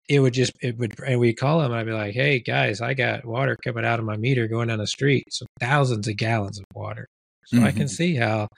[0.09, 2.81] it would just it would and we call them and I'd be like, hey guys,
[2.81, 6.17] I got water coming out of my meter going down the street, so thousands of
[6.17, 7.07] gallons of water.
[7.47, 7.67] So mm-hmm.
[7.67, 7.89] I can mm-hmm.
[7.89, 8.49] see how,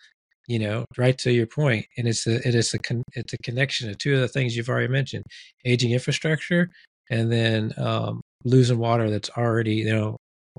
[0.46, 3.38] you know, right to your point, and it's a it is a con, it's a
[3.38, 5.24] connection of two of the things you've already mentioned:
[5.64, 6.70] aging infrastructure,
[7.10, 10.16] and then um, losing water that's already you know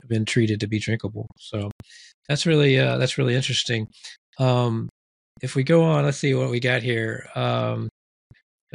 [0.08, 1.28] been treated to be drinkable.
[1.38, 1.72] So
[2.28, 3.88] that's really uh, that's really interesting.
[4.40, 4.90] Um,
[5.42, 7.28] if we go on, let's see what we got here.
[7.36, 7.90] Um,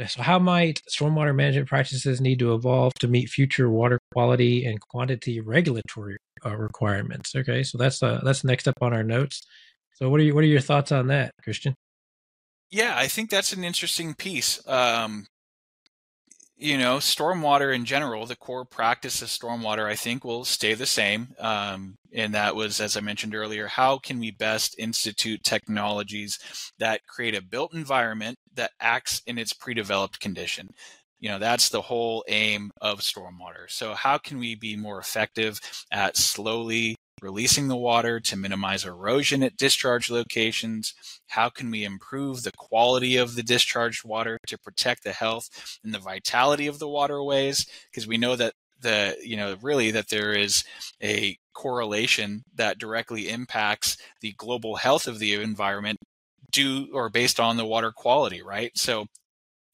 [0.05, 4.79] so, how might stormwater management practices need to evolve to meet future water quality and
[4.79, 7.35] quantity regulatory uh, requirements?
[7.35, 9.41] Okay, so that's uh, that's next up on our notes.
[9.95, 11.73] So, what are you, what are your thoughts on that, Christian?
[12.69, 14.61] Yeah, I think that's an interesting piece.
[14.67, 15.25] Um,
[16.57, 20.87] you know, stormwater in general, the core practice of stormwater, I think, will stay the
[20.87, 21.35] same.
[21.37, 26.39] Um, and that was, as I mentioned earlier, how can we best institute technologies
[26.79, 30.69] that create a built environment that acts in its pre developed condition?
[31.19, 33.69] You know, that's the whole aim of stormwater.
[33.69, 35.59] So, how can we be more effective
[35.91, 40.93] at slowly releasing the water to minimize erosion at discharge locations?
[41.27, 45.49] How can we improve the quality of the discharged water to protect the health
[45.83, 47.65] and the vitality of the waterways?
[47.91, 50.63] Because we know that the you know really that there is
[51.01, 55.97] a correlation that directly impacts the global health of the environment
[56.51, 59.05] due or based on the water quality right so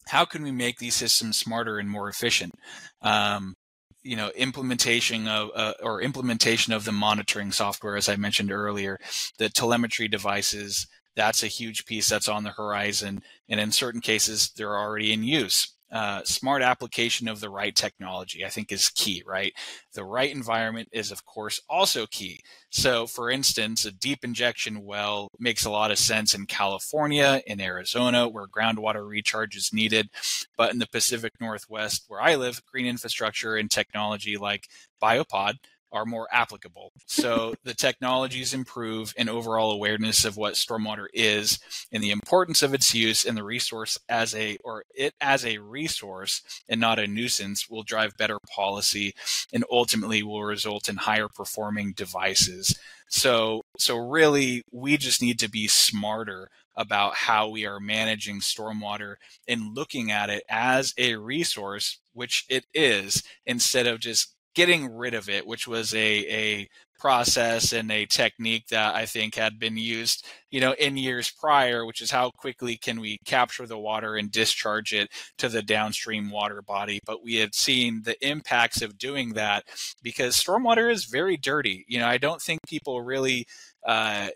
[0.08, 2.54] how can we make these systems smarter and more efficient
[3.02, 3.56] um,
[4.04, 9.00] you know implementation of uh, or implementation of the monitoring software as i mentioned earlier
[9.38, 13.22] the telemetry devices that's a huge piece that's on the horizon.
[13.50, 18.44] And in certain cases they're already in use uh, smart application of the right technology,
[18.44, 19.54] I think, is key, right?
[19.94, 22.40] The right environment is, of course, also key.
[22.72, 27.62] So, for instance, a deep injection well makes a lot of sense in California, in
[27.62, 30.10] Arizona, where groundwater recharge is needed.
[30.58, 34.68] But in the Pacific Northwest, where I live, green infrastructure and technology like
[35.02, 35.58] Biopod
[35.94, 36.92] are more applicable.
[37.06, 41.60] So the technologies improve and overall awareness of what stormwater is
[41.92, 45.60] and the importance of its use and the resource as a or it as a
[45.60, 49.14] resource and not a nuisance will drive better policy
[49.54, 52.78] and ultimately will result in higher performing devices.
[53.08, 59.16] So so really we just need to be smarter about how we are managing stormwater
[59.48, 65.14] and looking at it as a resource, which it is, instead of just getting rid
[65.14, 66.68] of it, which was a a
[67.04, 71.86] process and a technique that I think had been used, you know, in years prior,
[71.86, 76.30] which is how quickly can we capture the water and discharge it to the downstream
[76.30, 77.00] water body.
[77.06, 79.66] But we had seen the impacts of doing that
[80.02, 81.84] because stormwater is very dirty.
[81.90, 83.48] You know, I don't think people really
[83.86, 84.30] uh,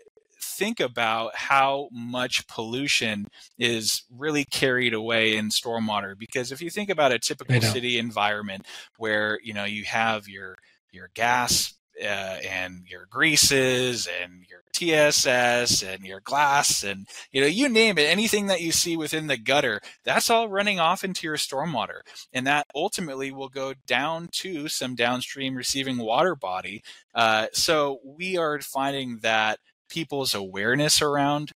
[0.48, 3.26] think about how much pollution
[3.58, 8.66] is really carried away in stormwater because if you think about a typical city environment
[8.96, 10.56] where you know you have your
[10.90, 17.46] your gas uh, and your greases and your TSS and your glass and you know
[17.46, 21.26] you name it anything that you see within the gutter that's all running off into
[21.26, 22.00] your stormwater.
[22.32, 26.82] And that ultimately will go down to some downstream receiving water body.
[27.14, 31.52] Uh, so we are finding that people's awareness around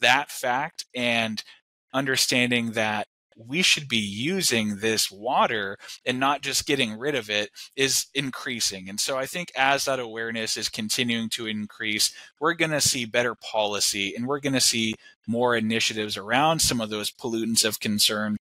[0.00, 1.42] that fact and
[1.92, 7.50] understanding that we should be using this water and not just getting rid of it
[7.76, 8.88] is increasing.
[8.88, 13.04] And so I think as that awareness is continuing to increase, we're going to see
[13.04, 14.94] better policy and we're going to see
[15.26, 18.36] more initiatives around some of those pollutants of concern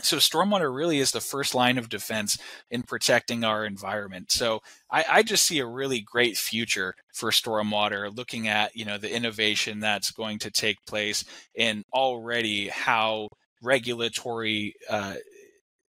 [0.00, 2.38] so stormwater really is the first line of defense
[2.70, 4.30] in protecting our environment.
[4.32, 8.96] So I, I, just see a really great future for stormwater, looking at you know
[8.96, 11.24] the innovation that's going to take place
[11.58, 13.28] and already how
[13.62, 15.16] regulatory uh,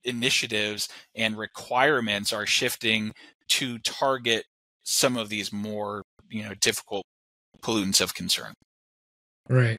[0.04, 3.14] initiatives and requirements are shifting
[3.48, 4.44] to target
[4.84, 7.06] some of these more you know difficult
[7.62, 8.54] pollutants of concern.
[9.50, 9.78] Right.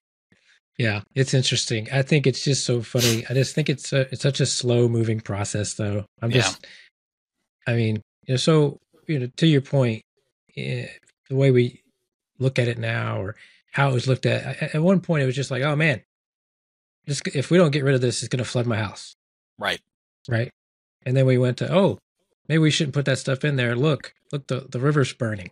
[0.78, 1.88] Yeah, it's interesting.
[1.92, 3.24] I think it's just so funny.
[3.30, 6.04] I just think it's a, it's such a slow moving process, though.
[6.20, 6.66] I'm just,
[7.66, 7.72] yeah.
[7.72, 10.02] I mean, you know, so you know, to your point,
[10.56, 10.86] eh,
[11.28, 11.82] the way we
[12.38, 13.36] look at it now, or
[13.72, 16.02] how it was looked at, at one point, it was just like, oh man,
[17.06, 19.14] just if we don't get rid of this, it's going to flood my house.
[19.58, 19.80] Right.
[20.28, 20.50] Right.
[21.06, 21.98] And then we went to, oh,
[22.48, 23.76] maybe we shouldn't put that stuff in there.
[23.76, 25.50] Look, look, the the river's burning.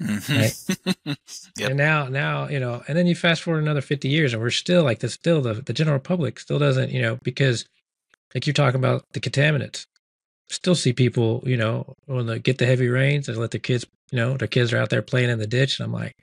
[0.00, 1.06] Mm-hmm.
[1.06, 1.18] Right?
[1.56, 1.70] yep.
[1.70, 4.50] And now, now you know, and then you fast forward another fifty years, and we're
[4.50, 5.14] still like this.
[5.14, 7.64] Still, the the general public still doesn't, you know, because
[8.34, 9.86] like you're talking about the contaminants.
[10.48, 13.86] Still see people, you know, when they get the heavy rains, they let their kids,
[14.10, 16.16] you know, their kids are out there playing in the ditch, and I'm like,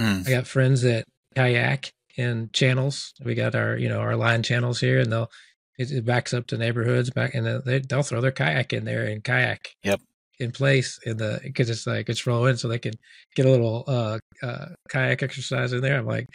[0.00, 0.26] mm.
[0.26, 1.04] I got friends that
[1.36, 3.12] kayak in channels.
[3.24, 5.30] We got our, you know, our line channels here, and they'll
[5.78, 9.04] it, it backs up to neighborhoods back, and they, they'll throw their kayak in there
[9.04, 9.74] and kayak.
[9.82, 10.00] Yep
[10.38, 12.94] in place in the because it's like it's rolling so they can
[13.34, 15.98] get a little uh, uh, kayak exercise in there.
[15.98, 16.26] I'm like,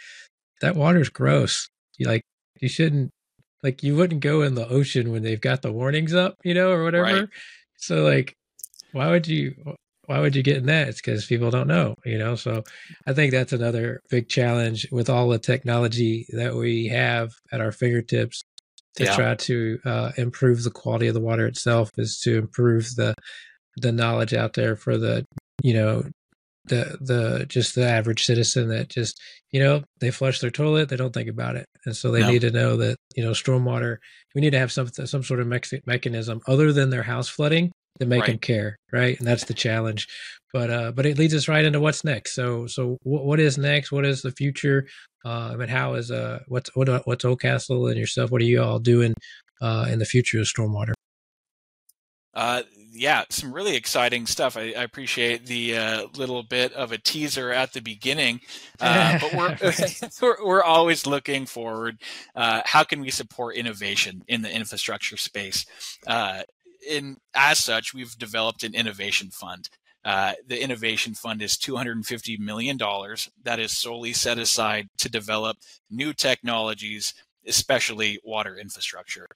[0.60, 1.68] that water's gross.
[1.98, 2.22] You like
[2.60, 3.10] you shouldn't
[3.62, 6.70] like you wouldn't go in the ocean when they've got the warnings up, you know,
[6.70, 7.20] or whatever.
[7.20, 7.28] Right.
[7.76, 8.34] So like,
[8.92, 9.54] why would you?
[10.06, 10.88] Why would you get in that?
[10.88, 12.34] It's because people don't know, you know.
[12.34, 12.64] So
[13.06, 17.70] I think that's another big challenge with all the technology that we have at our
[17.70, 18.42] fingertips
[18.96, 19.14] to yeah.
[19.14, 23.14] try to uh, improve the quality of the water itself is to improve the
[23.80, 25.24] the knowledge out there for the
[25.62, 26.04] you know
[26.66, 30.96] the the just the average citizen that just you know they flush their toilet they
[30.96, 31.66] don't think about it.
[31.86, 32.30] And so they no.
[32.30, 33.96] need to know that you know stormwater
[34.34, 37.72] we need to have some some sort of me- mechanism other than their house flooding
[37.98, 38.28] to make right.
[38.28, 39.18] them care right?
[39.18, 40.06] And that's the challenge.
[40.52, 42.34] But uh but it leads us right into what's next.
[42.34, 43.90] So so what, what is next?
[43.90, 44.86] What is the future?
[45.24, 48.62] Uh I mean how is uh what's what what's Oldcastle and yourself what are you
[48.62, 49.14] all doing
[49.62, 50.92] uh in the future of stormwater?
[52.32, 52.62] Uh,
[53.00, 54.58] yeah, some really exciting stuff.
[54.58, 58.42] I, I appreciate the uh, little bit of a teaser at the beginning,
[58.80, 59.56] uh, but we're,
[60.20, 61.96] we're, we're always looking forward.
[62.36, 65.64] Uh, how can we support innovation in the infrastructure space?
[66.06, 66.42] Uh,
[66.86, 69.70] in as such, we've developed an innovation fund.
[70.04, 72.78] Uh, the innovation fund is $250 million
[73.42, 75.56] that is solely set aside to develop
[75.90, 77.14] new technologies
[77.46, 79.26] especially water infrastructure.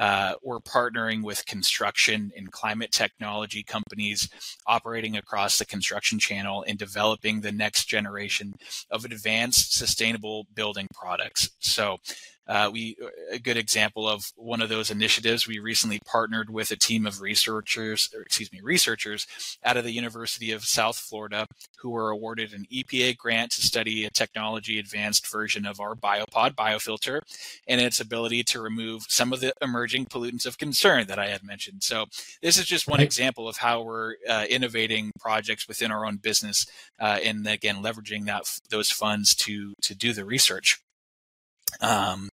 [0.00, 4.30] Uh, we're partnering with construction and climate technology companies
[4.66, 8.54] operating across the construction channel and developing the next generation
[8.90, 11.50] of advanced sustainable building products.
[11.58, 11.98] So,
[12.50, 12.96] uh, we
[13.30, 15.46] a good example of one of those initiatives.
[15.46, 19.24] We recently partnered with a team of researchers, excuse me, researchers
[19.64, 21.46] out of the University of South Florida
[21.78, 26.56] who were awarded an EPA grant to study a technology advanced version of our Biopod
[26.56, 27.20] biofilter
[27.68, 31.44] and its ability to remove some of the emerging pollutants of concern that I had
[31.44, 31.84] mentioned.
[31.84, 32.06] So
[32.42, 36.66] this is just one example of how we're uh, innovating projects within our own business,
[36.98, 40.80] uh, and again leveraging that those funds to to do the research.
[41.80, 42.29] Um,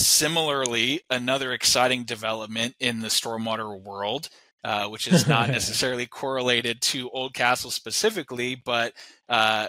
[0.00, 4.28] similarly, another exciting development in the stormwater world,
[4.64, 8.92] uh, which is not necessarily correlated to Oldcastle specifically, but
[9.28, 9.68] uh,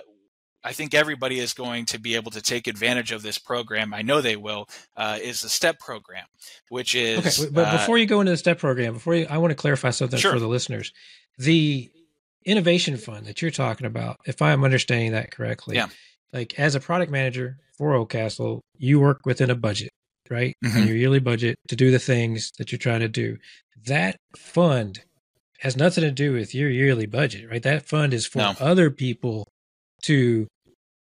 [0.63, 3.93] I think everybody is going to be able to take advantage of this program.
[3.93, 4.67] I know they will.
[4.95, 6.25] Uh, is the STEP program,
[6.69, 7.49] which is okay.
[7.51, 9.89] But uh, before you go into the STEP program, before you, I want to clarify
[9.89, 10.33] something sure.
[10.33, 10.93] for the listeners.
[11.37, 11.89] The
[12.45, 15.87] innovation fund that you're talking about, if I'm understanding that correctly, yeah.
[16.33, 19.91] like as a product manager for Oldcastle, you work within a budget,
[20.31, 20.55] right?
[20.63, 20.83] Mm-hmm.
[20.87, 23.37] Your yearly budget to do the things that you're trying to do.
[23.85, 25.01] That fund
[25.59, 27.61] has nothing to do with your yearly budget, right?
[27.61, 28.53] That fund is for no.
[28.59, 29.47] other people
[30.03, 30.47] to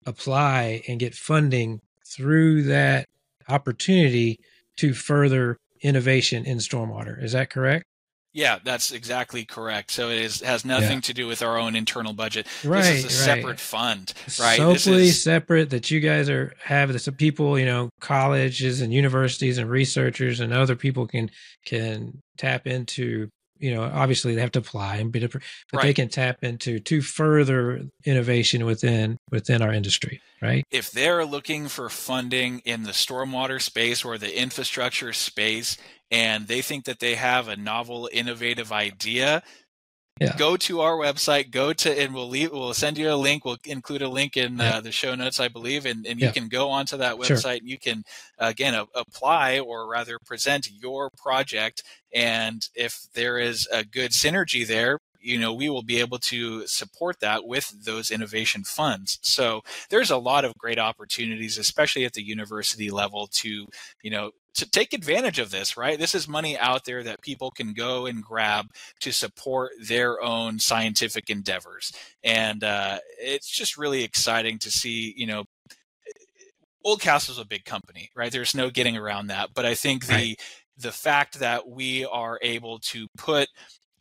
[0.04, 3.06] apply and get funding through that
[3.48, 4.38] opportunity
[4.76, 7.22] to further innovation in stormwater.
[7.22, 7.84] Is that correct?
[8.32, 9.90] Yeah, that's exactly correct.
[9.90, 11.00] So it is has nothing yeah.
[11.02, 12.46] to do with our own internal budget.
[12.64, 13.36] Right, this is a right.
[13.36, 14.56] separate fund, right?
[14.56, 15.22] Totally is...
[15.22, 20.40] separate that you guys are have some people, you know, colleges and universities and researchers
[20.40, 21.30] and other people can
[21.66, 23.28] can tap into
[23.62, 25.84] you know, obviously they have to apply and be different, but right.
[25.84, 30.64] they can tap into to further innovation within within our industry, right?
[30.72, 35.76] If they're looking for funding in the stormwater space or the infrastructure space,
[36.12, 39.42] and they think that they have a novel, innovative idea,
[40.20, 40.36] yeah.
[40.36, 43.56] go to our website go to and we'll leave we'll send you a link we'll
[43.64, 46.32] include a link in uh, the show notes i believe and, and you yeah.
[46.32, 47.50] can go onto that website sure.
[47.52, 48.04] and you can
[48.38, 51.82] again uh, apply or rather present your project
[52.14, 56.66] and if there is a good synergy there you know we will be able to
[56.66, 62.12] support that with those innovation funds so there's a lot of great opportunities especially at
[62.12, 63.66] the university level to
[64.02, 65.98] you know to take advantage of this, right?
[65.98, 68.66] This is money out there that people can go and grab
[69.00, 71.92] to support their own scientific endeavors.
[72.22, 75.44] And uh, it's just really exciting to see, you know,
[76.84, 78.32] Oldcastle's a big company, right?
[78.32, 79.50] There's no getting around that.
[79.54, 80.40] But I think the right.
[80.76, 83.48] the fact that we are able to put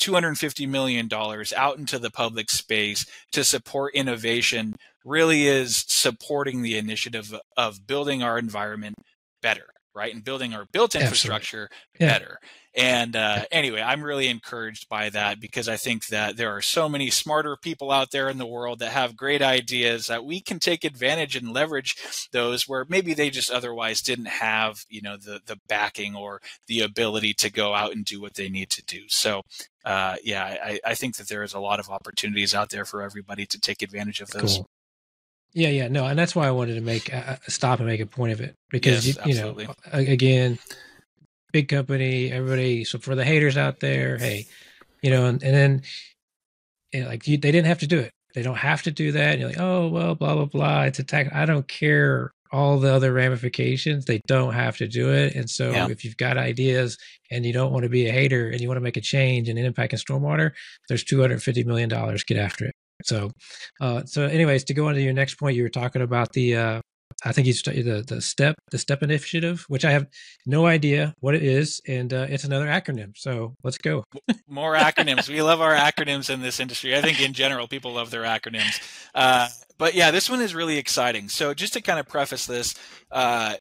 [0.02, 1.08] $250 million
[1.56, 4.74] out into the public space to support innovation
[5.06, 8.96] really is supporting the initiative of building our environment
[9.44, 10.14] better right?
[10.14, 11.70] And building our built infrastructure
[12.00, 12.08] yeah.
[12.08, 12.40] better.
[12.74, 16.88] And uh, anyway, I'm really encouraged by that because I think that there are so
[16.88, 20.58] many smarter people out there in the world that have great ideas that we can
[20.58, 21.98] take advantage and leverage
[22.32, 26.80] those where maybe they just otherwise didn't have, you know, the the backing or the
[26.80, 29.02] ability to go out and do what they need to do.
[29.10, 29.42] So,
[29.84, 33.02] uh, yeah, I, I think that there is a lot of opportunities out there for
[33.02, 34.56] everybody to take advantage of those.
[34.56, 34.70] Cool.
[35.54, 38.06] Yeah, yeah, no, and that's why I wanted to make uh, stop and make a
[38.06, 40.60] point of it because yes, you, you know, again,
[41.52, 42.86] big company, everybody.
[42.86, 44.48] So for the haters out there, hey,
[45.02, 45.82] you know, and, and then
[46.94, 48.14] you know, like you, they didn't have to do it.
[48.34, 49.32] They don't have to do that.
[49.32, 50.84] And you're like, oh well, blah blah blah.
[50.84, 51.34] It's a tech.
[51.34, 54.06] I don't care all the other ramifications.
[54.06, 55.36] They don't have to do it.
[55.36, 55.88] And so yeah.
[55.90, 56.98] if you've got ideas
[57.30, 59.48] and you don't want to be a hater and you want to make a change
[59.48, 60.52] and an impact in stormwater,
[60.90, 61.90] there's $250 million.
[61.90, 62.76] Get after it.
[63.06, 63.32] So,
[63.80, 66.56] uh, so anyways, to go on to your next point, you were talking about the,
[66.56, 66.82] uh,
[67.24, 70.08] I think you studied the the step the step initiative, which I have
[70.46, 73.12] no idea what it is, and uh, it's another acronym.
[73.16, 74.06] So let's go.
[74.48, 75.30] More acronyms.
[75.30, 76.96] we love our acronyms in this industry.
[76.96, 78.82] I think in general, people love their acronyms.
[79.14, 81.28] Uh, but yeah, this one is really exciting.
[81.30, 82.76] So just to kind of preface this,
[83.12, 83.56] uh,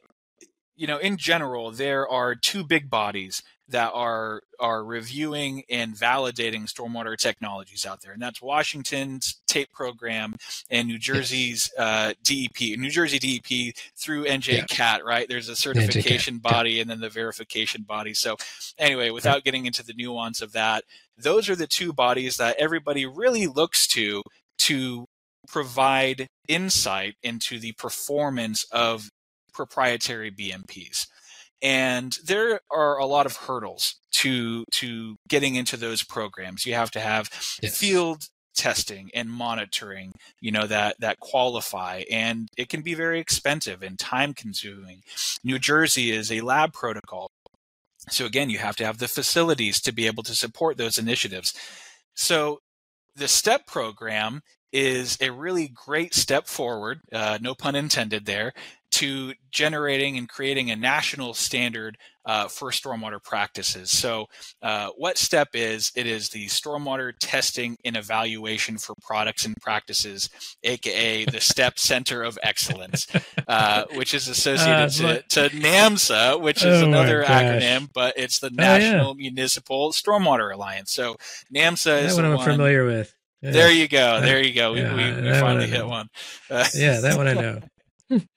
[0.81, 6.63] you know, in general, there are two big bodies that are are reviewing and validating
[6.63, 10.37] stormwater technologies out there, and that's Washington's TAPE program
[10.71, 12.79] and New Jersey's uh, DEP.
[12.79, 14.99] New Jersey DEP through NJCAT, yeah.
[15.05, 15.29] right?
[15.29, 16.43] There's a certification NJCAT.
[16.43, 16.81] body yeah.
[16.81, 18.15] and then the verification body.
[18.15, 18.39] So,
[18.79, 19.45] anyway, without right.
[19.45, 20.85] getting into the nuance of that,
[21.19, 24.23] those are the two bodies that everybody really looks to
[24.61, 25.05] to
[25.47, 29.11] provide insight into the performance of
[29.53, 31.07] proprietary BMPs
[31.63, 36.65] and there are a lot of hurdles to to getting into those programs.
[36.67, 37.31] You have to have
[37.63, 37.77] yes.
[37.77, 38.25] field
[38.55, 43.99] testing and monitoring you know that that qualify and it can be very expensive and
[43.99, 45.03] time consuming.
[45.45, 47.31] New jersey is a lab protocol
[48.09, 51.55] so again you have to have the facilities to be able to support those initiatives.
[52.15, 52.59] So
[53.15, 54.43] the step program
[54.73, 58.53] is a really great step forward, uh, no pun intended there,
[58.91, 61.97] to generating and creating a national standard
[62.27, 63.91] uh, for stormwater practices.
[63.91, 64.27] So,
[64.63, 65.93] uh, what STEP is?
[65.97, 70.29] It is the Stormwater Testing and Evaluation for Products and Practices,
[70.63, 73.07] aka the STEP Center of Excellence,
[73.49, 78.39] uh, which is associated uh, to, to, NAMSA, which is oh another acronym, but it's
[78.39, 79.31] the National oh, yeah.
[79.31, 80.93] Municipal Stormwater Alliance.
[80.93, 81.17] So,
[81.55, 83.15] NAMSA is that one I'm familiar with.
[83.43, 83.51] Yeah.
[83.53, 84.21] There you go.
[84.21, 84.73] There you go.
[84.73, 86.09] We, yeah, we, we finally hit one.
[86.51, 87.61] yeah, that one I know.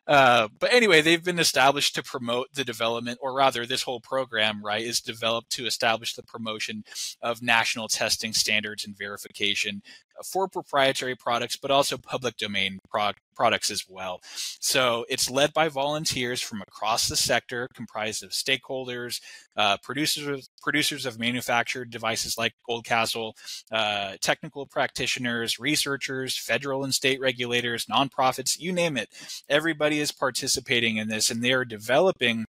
[0.06, 4.64] Uh, but anyway, they've been established to promote the development, or rather, this whole program,
[4.64, 6.84] right, is developed to establish the promotion
[7.22, 9.82] of national testing standards and verification
[10.24, 14.21] for proprietary products, but also public domain pro- products as well.
[14.59, 19.21] So it's led by volunteers from across the sector, comprised of stakeholders,
[19.55, 23.34] uh, producers, of, producers of manufactured devices like Oldcastle,
[23.71, 29.09] uh, technical practitioners, researchers, federal and state regulators, nonprofits, you name it.
[29.49, 32.45] Everybody is participating in this, and they are developing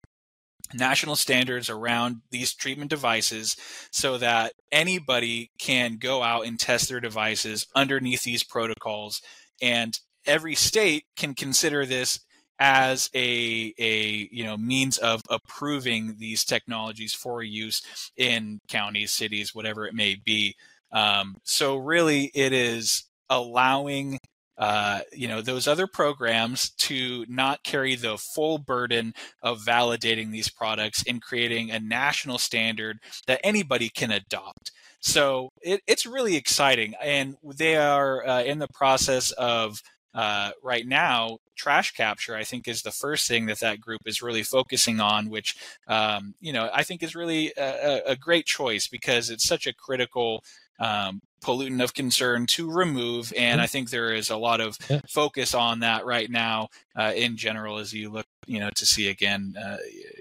[0.72, 3.56] national standards around these treatment devices
[3.90, 9.20] so that anybody can go out and test their devices underneath these protocols
[9.60, 12.20] and every state can consider this
[12.58, 17.82] as a a you know means of approving these technologies for use
[18.16, 20.54] in counties cities whatever it may be.
[20.92, 24.18] Um, so really it is allowing
[24.56, 29.12] uh, you know those other programs to not carry the full burden
[29.42, 34.70] of validating these products and creating a national standard that anybody can adopt.
[35.00, 39.82] So it, it's really exciting and they are uh, in the process of
[40.14, 44.22] uh, right now trash capture i think is the first thing that that group is
[44.22, 45.56] really focusing on which
[45.88, 49.72] um, you know i think is really a, a great choice because it's such a
[49.72, 50.42] critical
[50.78, 53.32] um, pollutant of concern to remove.
[53.36, 57.36] And I think there is a lot of focus on that right now uh, in
[57.36, 59.76] general as you look, you know, to see again, uh,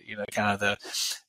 [0.05, 0.77] you know, kind of the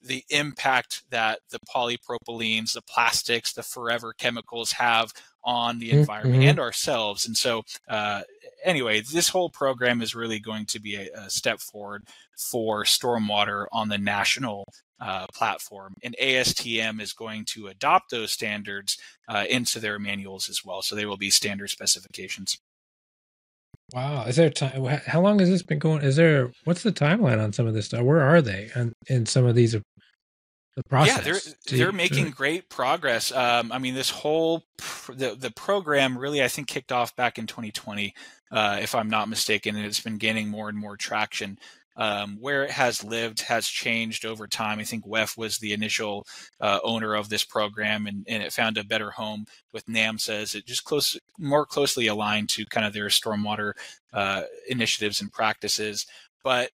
[0.02, 5.12] the impact that the polypropylenes, the plastics, the forever chemicals have
[5.44, 6.50] on the environment mm-hmm.
[6.50, 7.26] and ourselves.
[7.26, 8.22] And so, uh,
[8.64, 12.04] anyway, this whole program is really going to be a, a step forward
[12.36, 14.64] for stormwater on the national
[15.00, 15.94] uh, platform.
[16.02, 18.98] And ASTM is going to adopt those standards
[19.28, 20.82] uh, into their manuals as well.
[20.82, 22.58] So they will be standard specifications.
[23.92, 24.24] Wow.
[24.24, 24.84] Is there time?
[25.06, 26.02] How long has this been going?
[26.02, 28.02] Is there, what's the timeline on some of this stuff?
[28.02, 29.76] Where are they in, in some of these
[30.76, 31.16] the process.
[31.16, 33.32] Yeah, they're they're making great progress.
[33.32, 37.38] Um, I mean, this whole pr- the the program really, I think, kicked off back
[37.38, 38.14] in 2020,
[38.50, 41.58] uh, if I'm not mistaken, and it's been gaining more and more traction
[41.96, 44.78] um, where it has lived has changed over time.
[44.78, 46.26] I think WEF was the initial
[46.60, 50.54] uh, owner of this program, and, and, it found a better home with NAMSA as
[50.54, 53.72] it just close, more closely aligned to kind of their stormwater
[54.12, 56.06] uh, initiatives and practices.
[56.42, 56.70] But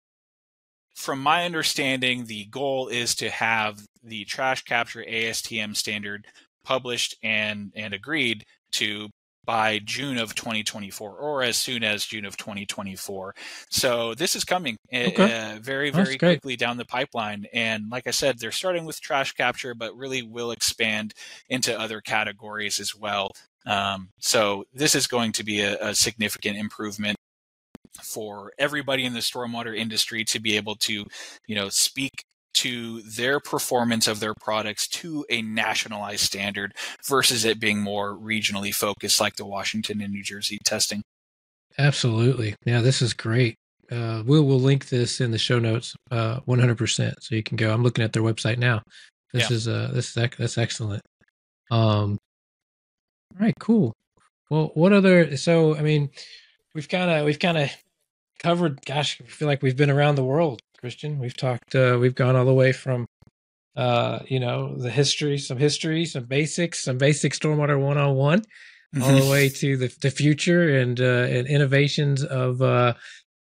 [0.96, 6.28] from my understanding, the goal is to have the trash capture ASTM standard
[6.64, 9.10] published and and agreed to
[9.50, 13.34] by June of 2024 or as soon as June of 2024.
[13.72, 15.56] So this is coming eh, okay.
[15.56, 17.48] uh, very, very quickly down the pipeline.
[17.52, 21.16] And like I said, they're starting with trash capture, but really will expand
[21.50, 23.32] into other categories as well.
[23.66, 27.18] Um, so this is going to be a, a significant improvement
[28.04, 31.06] for everybody in the stormwater industry to be able to,
[31.48, 32.24] you know, speak
[32.60, 36.74] to their performance of their products to a nationalized standard
[37.08, 41.02] versus it being more regionally focused like the Washington and New Jersey testing.
[41.78, 42.56] Absolutely.
[42.66, 43.56] Yeah, this is great.
[43.90, 47.14] Uh, we'll we'll link this in the show notes, uh, 100%.
[47.22, 47.74] So you can go.
[47.74, 48.82] I'm looking at their website now.
[49.34, 49.56] This yeah.
[49.56, 51.02] is uh, this is that's excellent.
[51.72, 52.18] Um,
[53.34, 53.94] all right, cool.
[54.50, 55.38] Well, what other?
[55.38, 56.10] So I mean,
[56.76, 57.72] we've kind of we've kind of
[58.40, 58.86] covered.
[58.86, 61.20] Gosh, I feel like we've been around the world Christian.
[61.20, 61.76] We've talked.
[61.76, 63.06] Uh, we've gone all the way from,
[63.76, 68.42] uh, you know, the history, some history, some basics, some basic stormwater one on one,
[69.02, 72.94] all the way to the the future and uh, and innovations of uh,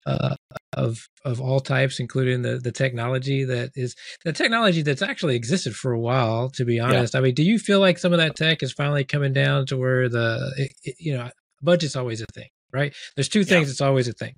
[0.06, 0.36] uh,
[0.74, 5.76] of of all types, including the the technology that is the technology that's actually existed
[5.76, 6.50] for a while.
[6.52, 7.20] To be honest, yeah.
[7.20, 9.78] I mean, do you feel like some of that tech is finally coming down to
[9.78, 11.30] where the it, it, you know
[11.62, 12.94] budget's always a thing, right?
[13.16, 13.68] There's two things.
[13.68, 13.72] Yeah.
[13.72, 14.36] It's always a thing: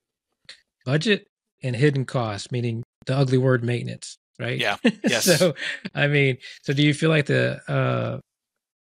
[0.85, 1.25] budget
[1.63, 4.59] and hidden costs, meaning the ugly word maintenance, right?
[4.59, 4.77] Yeah.
[5.07, 5.25] Yes.
[5.25, 5.53] so,
[5.93, 8.19] I mean, so do you feel like the uh,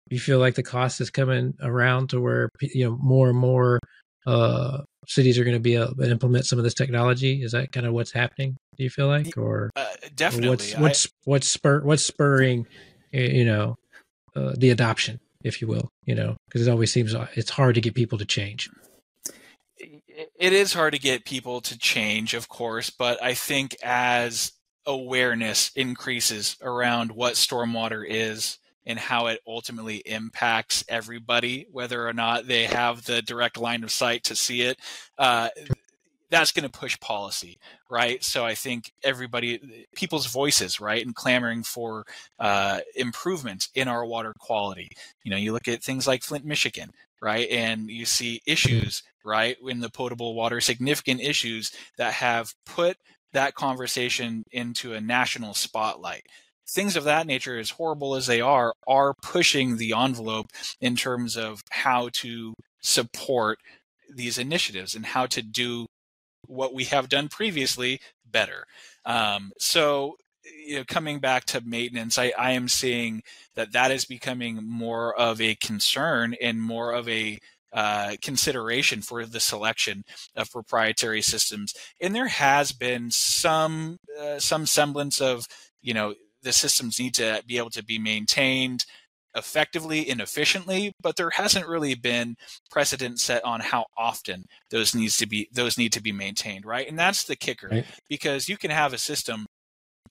[0.10, 3.80] you feel like the cost is coming around to where you know more and more
[4.28, 7.44] uh, cities are going to be able to implement some of this technology?
[7.44, 8.56] Is that kind of what's happening?
[8.78, 12.68] Do you feel like, or uh, definitely or what's what's I, what's spur what's spurring
[13.12, 13.76] you know
[14.36, 15.20] uh, the adoption?
[15.46, 18.18] if you will, you know, because it always seems uh, it's hard to get people
[18.18, 18.68] to change.
[20.40, 24.54] It is hard to get people to change, of course, but I think as
[24.86, 32.48] awareness increases around what stormwater is and how it ultimately impacts everybody, whether or not
[32.48, 34.80] they have the direct line of sight to see it,
[35.18, 35.50] uh,
[36.30, 37.58] that's going to push policy,
[37.90, 38.24] right?
[38.24, 42.06] So I think everybody, people's voices, right, and clamoring for
[42.40, 44.90] uh, improvement in our water quality.
[45.24, 46.92] You know, you look at things like Flint, Michigan,
[47.26, 52.98] right, and you see issues, right, in the potable water, significant issues that have put
[53.34, 56.24] that conversation into a national spotlight
[56.68, 60.48] things of that nature, as horrible as they are, are pushing the envelope
[60.82, 63.60] in terms of how to support
[64.14, 65.86] these initiatives and how to do
[66.48, 68.66] what we have done previously better.
[69.06, 70.16] Um, so,
[70.68, 73.24] you know, coming back to maintenance, I, I am seeing
[73.56, 77.40] that that is becoming more of a concern and more of a
[77.74, 80.04] uh, consideration for the selection
[80.36, 81.74] of proprietary systems.
[82.00, 85.46] And there has been some uh, some semblance of
[85.82, 88.86] you know the systems need to be able to be maintained
[89.36, 92.36] effectively and efficiently, but there hasn't really been
[92.72, 96.88] precedent set on how often those needs to be those need to be maintained, right?
[96.88, 97.86] And that's the kicker right.
[98.08, 99.46] because you can have a system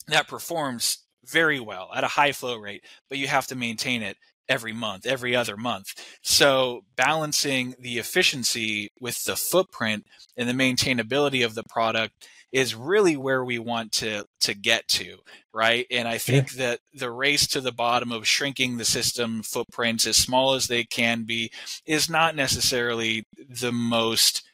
[0.09, 4.17] that performs very well at a high flow rate, but you have to maintain it
[4.49, 5.95] every month, every other month.
[6.23, 13.17] So balancing the efficiency with the footprint and the maintainability of the product is really
[13.17, 15.17] where we want to to get to
[15.53, 16.69] right and i think yeah.
[16.69, 20.85] that the race to the bottom of shrinking the system footprints as small as they
[20.85, 21.51] can be
[21.85, 24.45] is not necessarily the most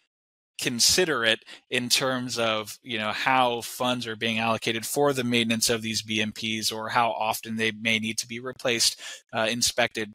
[0.60, 5.82] considerate in terms of you know how funds are being allocated for the maintenance of
[5.82, 9.00] these BMPs or how often they may need to be replaced,
[9.32, 10.12] uh, inspected,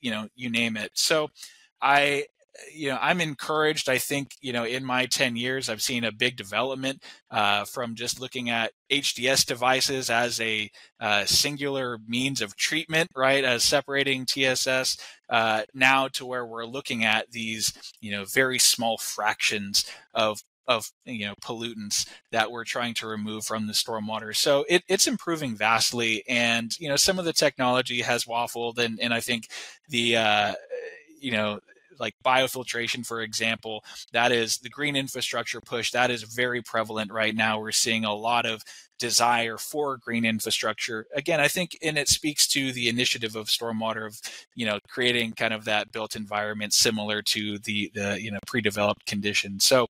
[0.00, 0.90] you know, you name it.
[0.94, 1.28] So
[1.80, 2.26] I
[2.74, 3.88] you know, I'm encouraged.
[3.88, 7.94] I think, you know, in my 10 years, I've seen a big development uh, from
[7.94, 10.70] just looking at HDS devices as a
[11.00, 17.04] uh, singular means of treatment, right, as separating TSS, uh, now to where we're looking
[17.04, 19.84] at these, you know, very small fractions
[20.14, 24.36] of of you know pollutants that we're trying to remove from the stormwater.
[24.36, 29.00] So it, it's improving vastly, and you know some of the technology has waffled, and
[29.00, 29.48] and I think
[29.88, 30.54] the uh,
[31.20, 31.60] you know
[31.98, 35.90] like biofiltration, for example, that is the green infrastructure push.
[35.92, 37.60] That is very prevalent right now.
[37.60, 38.62] We're seeing a lot of
[38.98, 41.06] desire for green infrastructure.
[41.14, 44.20] Again, I think, and it speaks to the initiative of stormwater of,
[44.54, 49.06] you know, creating kind of that built environment similar to the the you know pre-developed
[49.06, 49.64] conditions.
[49.64, 49.86] So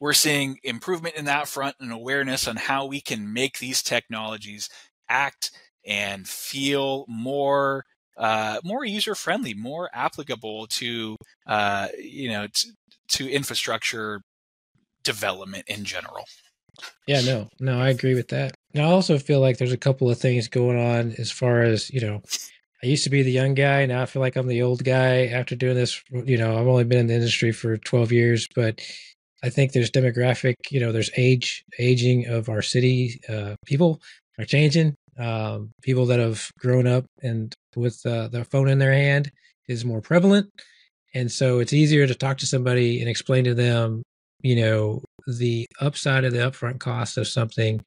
[0.00, 4.68] we're seeing improvement in that front and awareness on how we can make these technologies
[5.08, 5.50] act
[5.84, 7.84] and feel more
[8.16, 12.70] uh, more user friendly, more applicable to uh, you know t-
[13.08, 14.22] to infrastructure
[15.04, 16.24] development in general.
[17.06, 18.54] Yeah, no, no, I agree with that.
[18.74, 21.90] And I also feel like there's a couple of things going on as far as
[21.90, 22.22] you know.
[22.82, 23.86] I used to be the young guy.
[23.86, 26.02] Now I feel like I'm the old guy after doing this.
[26.10, 28.82] You know, I've only been in the industry for 12 years, but
[29.42, 33.20] I think there's demographic, you know, there's age, aging of our city.
[33.28, 34.02] Uh, people
[34.38, 38.92] are changing um, people that have grown up and with uh, their phone in their
[38.92, 39.30] hand
[39.68, 40.50] is more prevalent.
[41.14, 44.02] And so it's easier to talk to somebody and explain to them
[44.42, 47.84] you know the upside of the upfront cost of something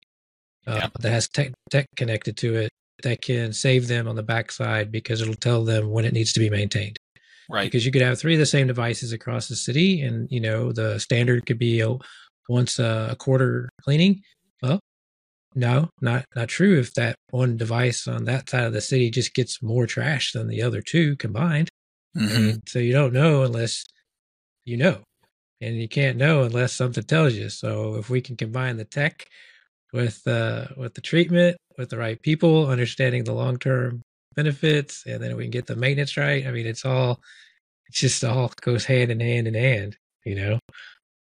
[0.67, 0.89] uh, yeah.
[0.99, 2.69] that has tech, tech connected to it
[3.03, 6.39] that can save them on the backside because it'll tell them when it needs to
[6.39, 6.97] be maintained.
[7.49, 7.63] Right.
[7.63, 10.71] Because you could have three of the same devices across the city and you know
[10.71, 11.95] the standard could be a
[12.49, 14.21] once a quarter cleaning.
[14.61, 14.79] Well
[15.55, 16.79] no, not not true.
[16.79, 20.47] If that one device on that side of the city just gets more trash than
[20.47, 21.69] the other two combined,
[22.15, 22.57] mm-hmm.
[22.67, 23.83] so you don't know unless
[24.65, 24.99] you know,
[25.61, 27.49] and you can't know unless something tells you.
[27.49, 29.25] So if we can combine the tech
[29.93, 34.01] with uh, with the treatment, with the right people, understanding the long term
[34.35, 36.45] benefits, and then we can get the maintenance right.
[36.45, 37.19] I mean, it's all
[37.87, 40.59] it's just all goes hand in hand in hand, you know.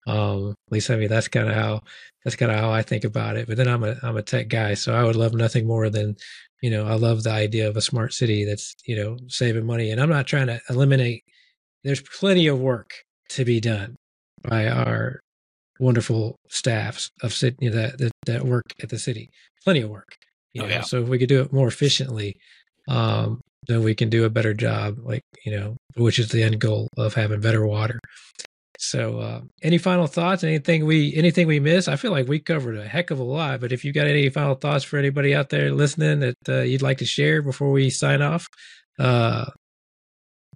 [0.07, 1.81] Um, at least I mean that's kind of how
[2.25, 3.49] that's kind of how I think about it.
[3.49, 6.17] But then I'm a I'm a tech guy, so I would love nothing more than
[6.63, 9.91] you know I love the idea of a smart city that's you know saving money.
[9.91, 11.25] And I'm not trying to eliminate.
[11.85, 12.91] There's plenty of work
[13.31, 13.97] to be done
[14.43, 15.21] by our
[15.79, 19.31] wonderful staffs of know, that, that, that work at the city.
[19.65, 20.17] Plenty of work.
[20.53, 20.73] You oh, know?
[20.73, 20.81] yeah.
[20.83, 22.37] So if we could do it more efficiently,
[22.89, 24.99] um, then we can do a better job.
[25.03, 27.99] Like you know, which is the end goal of having better water.
[28.79, 30.45] So, uh, any final thoughts?
[30.45, 31.89] Anything we anything we miss?
[31.89, 33.61] I feel like we covered a heck of a lot.
[33.61, 36.83] But if you got any final thoughts for anybody out there listening that uh, you'd
[36.83, 38.47] like to share before we sign off,
[38.99, 39.47] uh,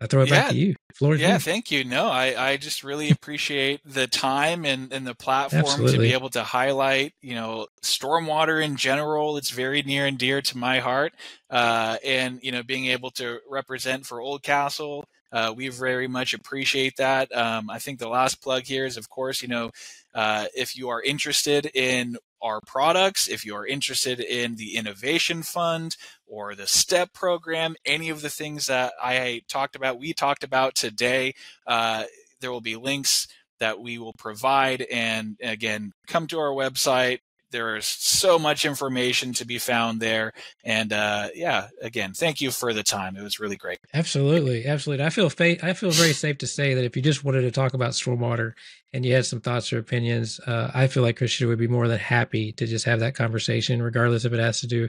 [0.03, 0.41] I throw it yeah.
[0.41, 0.75] back to you.
[0.95, 1.85] Floor yeah, thank you.
[1.85, 5.93] No, I, I just really appreciate the time and, and the platform Absolutely.
[5.93, 9.37] to be able to highlight, you know, stormwater in general.
[9.37, 11.13] It's very near and dear to my heart.
[11.51, 16.97] Uh, and, you know, being able to represent for Oldcastle, uh, we very much appreciate
[16.97, 17.35] that.
[17.37, 19.71] Um, I think the last plug here is, of course, you know,
[20.15, 25.43] uh, if you are interested in our products, if you are interested in the Innovation
[25.43, 30.43] Fund or the STEP program, any of the things that I talked about, we talked
[30.43, 31.35] about today,
[31.67, 32.05] uh,
[32.41, 33.29] there will be links
[33.61, 34.83] that we will provide.
[34.91, 37.21] And again, come to our website,
[37.51, 40.33] there is so much information to be found there.
[40.65, 43.17] And uh, yeah, again, thank you for the time.
[43.17, 43.79] It was really great.
[43.95, 45.05] Absolutely, absolutely.
[45.05, 47.51] I feel fa- I feel very safe to say that if you just wanted to
[47.51, 48.53] talk about stormwater
[48.93, 51.89] and you had some thoughts or opinions, uh, I feel like Christian would be more
[51.89, 54.89] than happy to just have that conversation, regardless if it has to do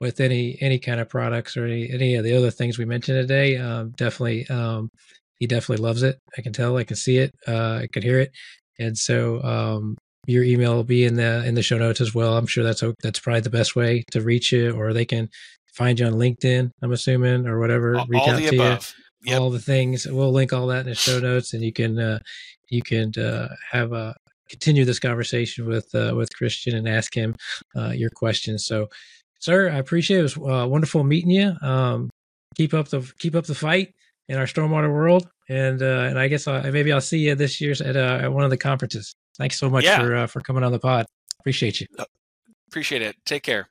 [0.00, 3.20] with any any kind of products or any any of the other things we mentioned
[3.20, 3.56] today.
[3.56, 4.90] Um, definitely, um,
[5.38, 6.18] he definitely loves it.
[6.36, 6.76] I can tell.
[6.76, 7.34] I can see it.
[7.46, 8.32] Uh, I can hear it.
[8.78, 9.96] And so, um,
[10.26, 12.36] your email will be in the in the show notes as well.
[12.36, 15.28] I'm sure that's that's probably the best way to reach you, or they can
[15.72, 16.70] find you on LinkedIn.
[16.82, 17.98] I'm assuming, or whatever.
[17.98, 18.94] All, reach all out to above.
[19.22, 19.32] you.
[19.32, 19.40] Yep.
[19.40, 20.06] All the things.
[20.06, 22.20] We'll link all that in the show notes, and you can uh,
[22.68, 24.14] you can uh, have a
[24.48, 27.36] continue this conversation with uh, with Christian and ask him
[27.76, 28.66] uh, your questions.
[28.66, 28.88] So,
[29.38, 30.20] sir, I appreciate it.
[30.20, 31.54] It was uh, wonderful meeting you.
[31.62, 32.10] Um,
[32.56, 33.94] keep up the keep up the fight
[34.28, 37.60] in our stormwater world, and uh, and I guess I, maybe I'll see you this
[37.60, 39.14] year at uh, at one of the conferences.
[39.40, 39.98] Thanks so much yeah.
[39.98, 41.06] for uh, for coming on the pod.
[41.40, 41.86] Appreciate you.
[42.68, 43.16] Appreciate it.
[43.24, 43.70] Take care.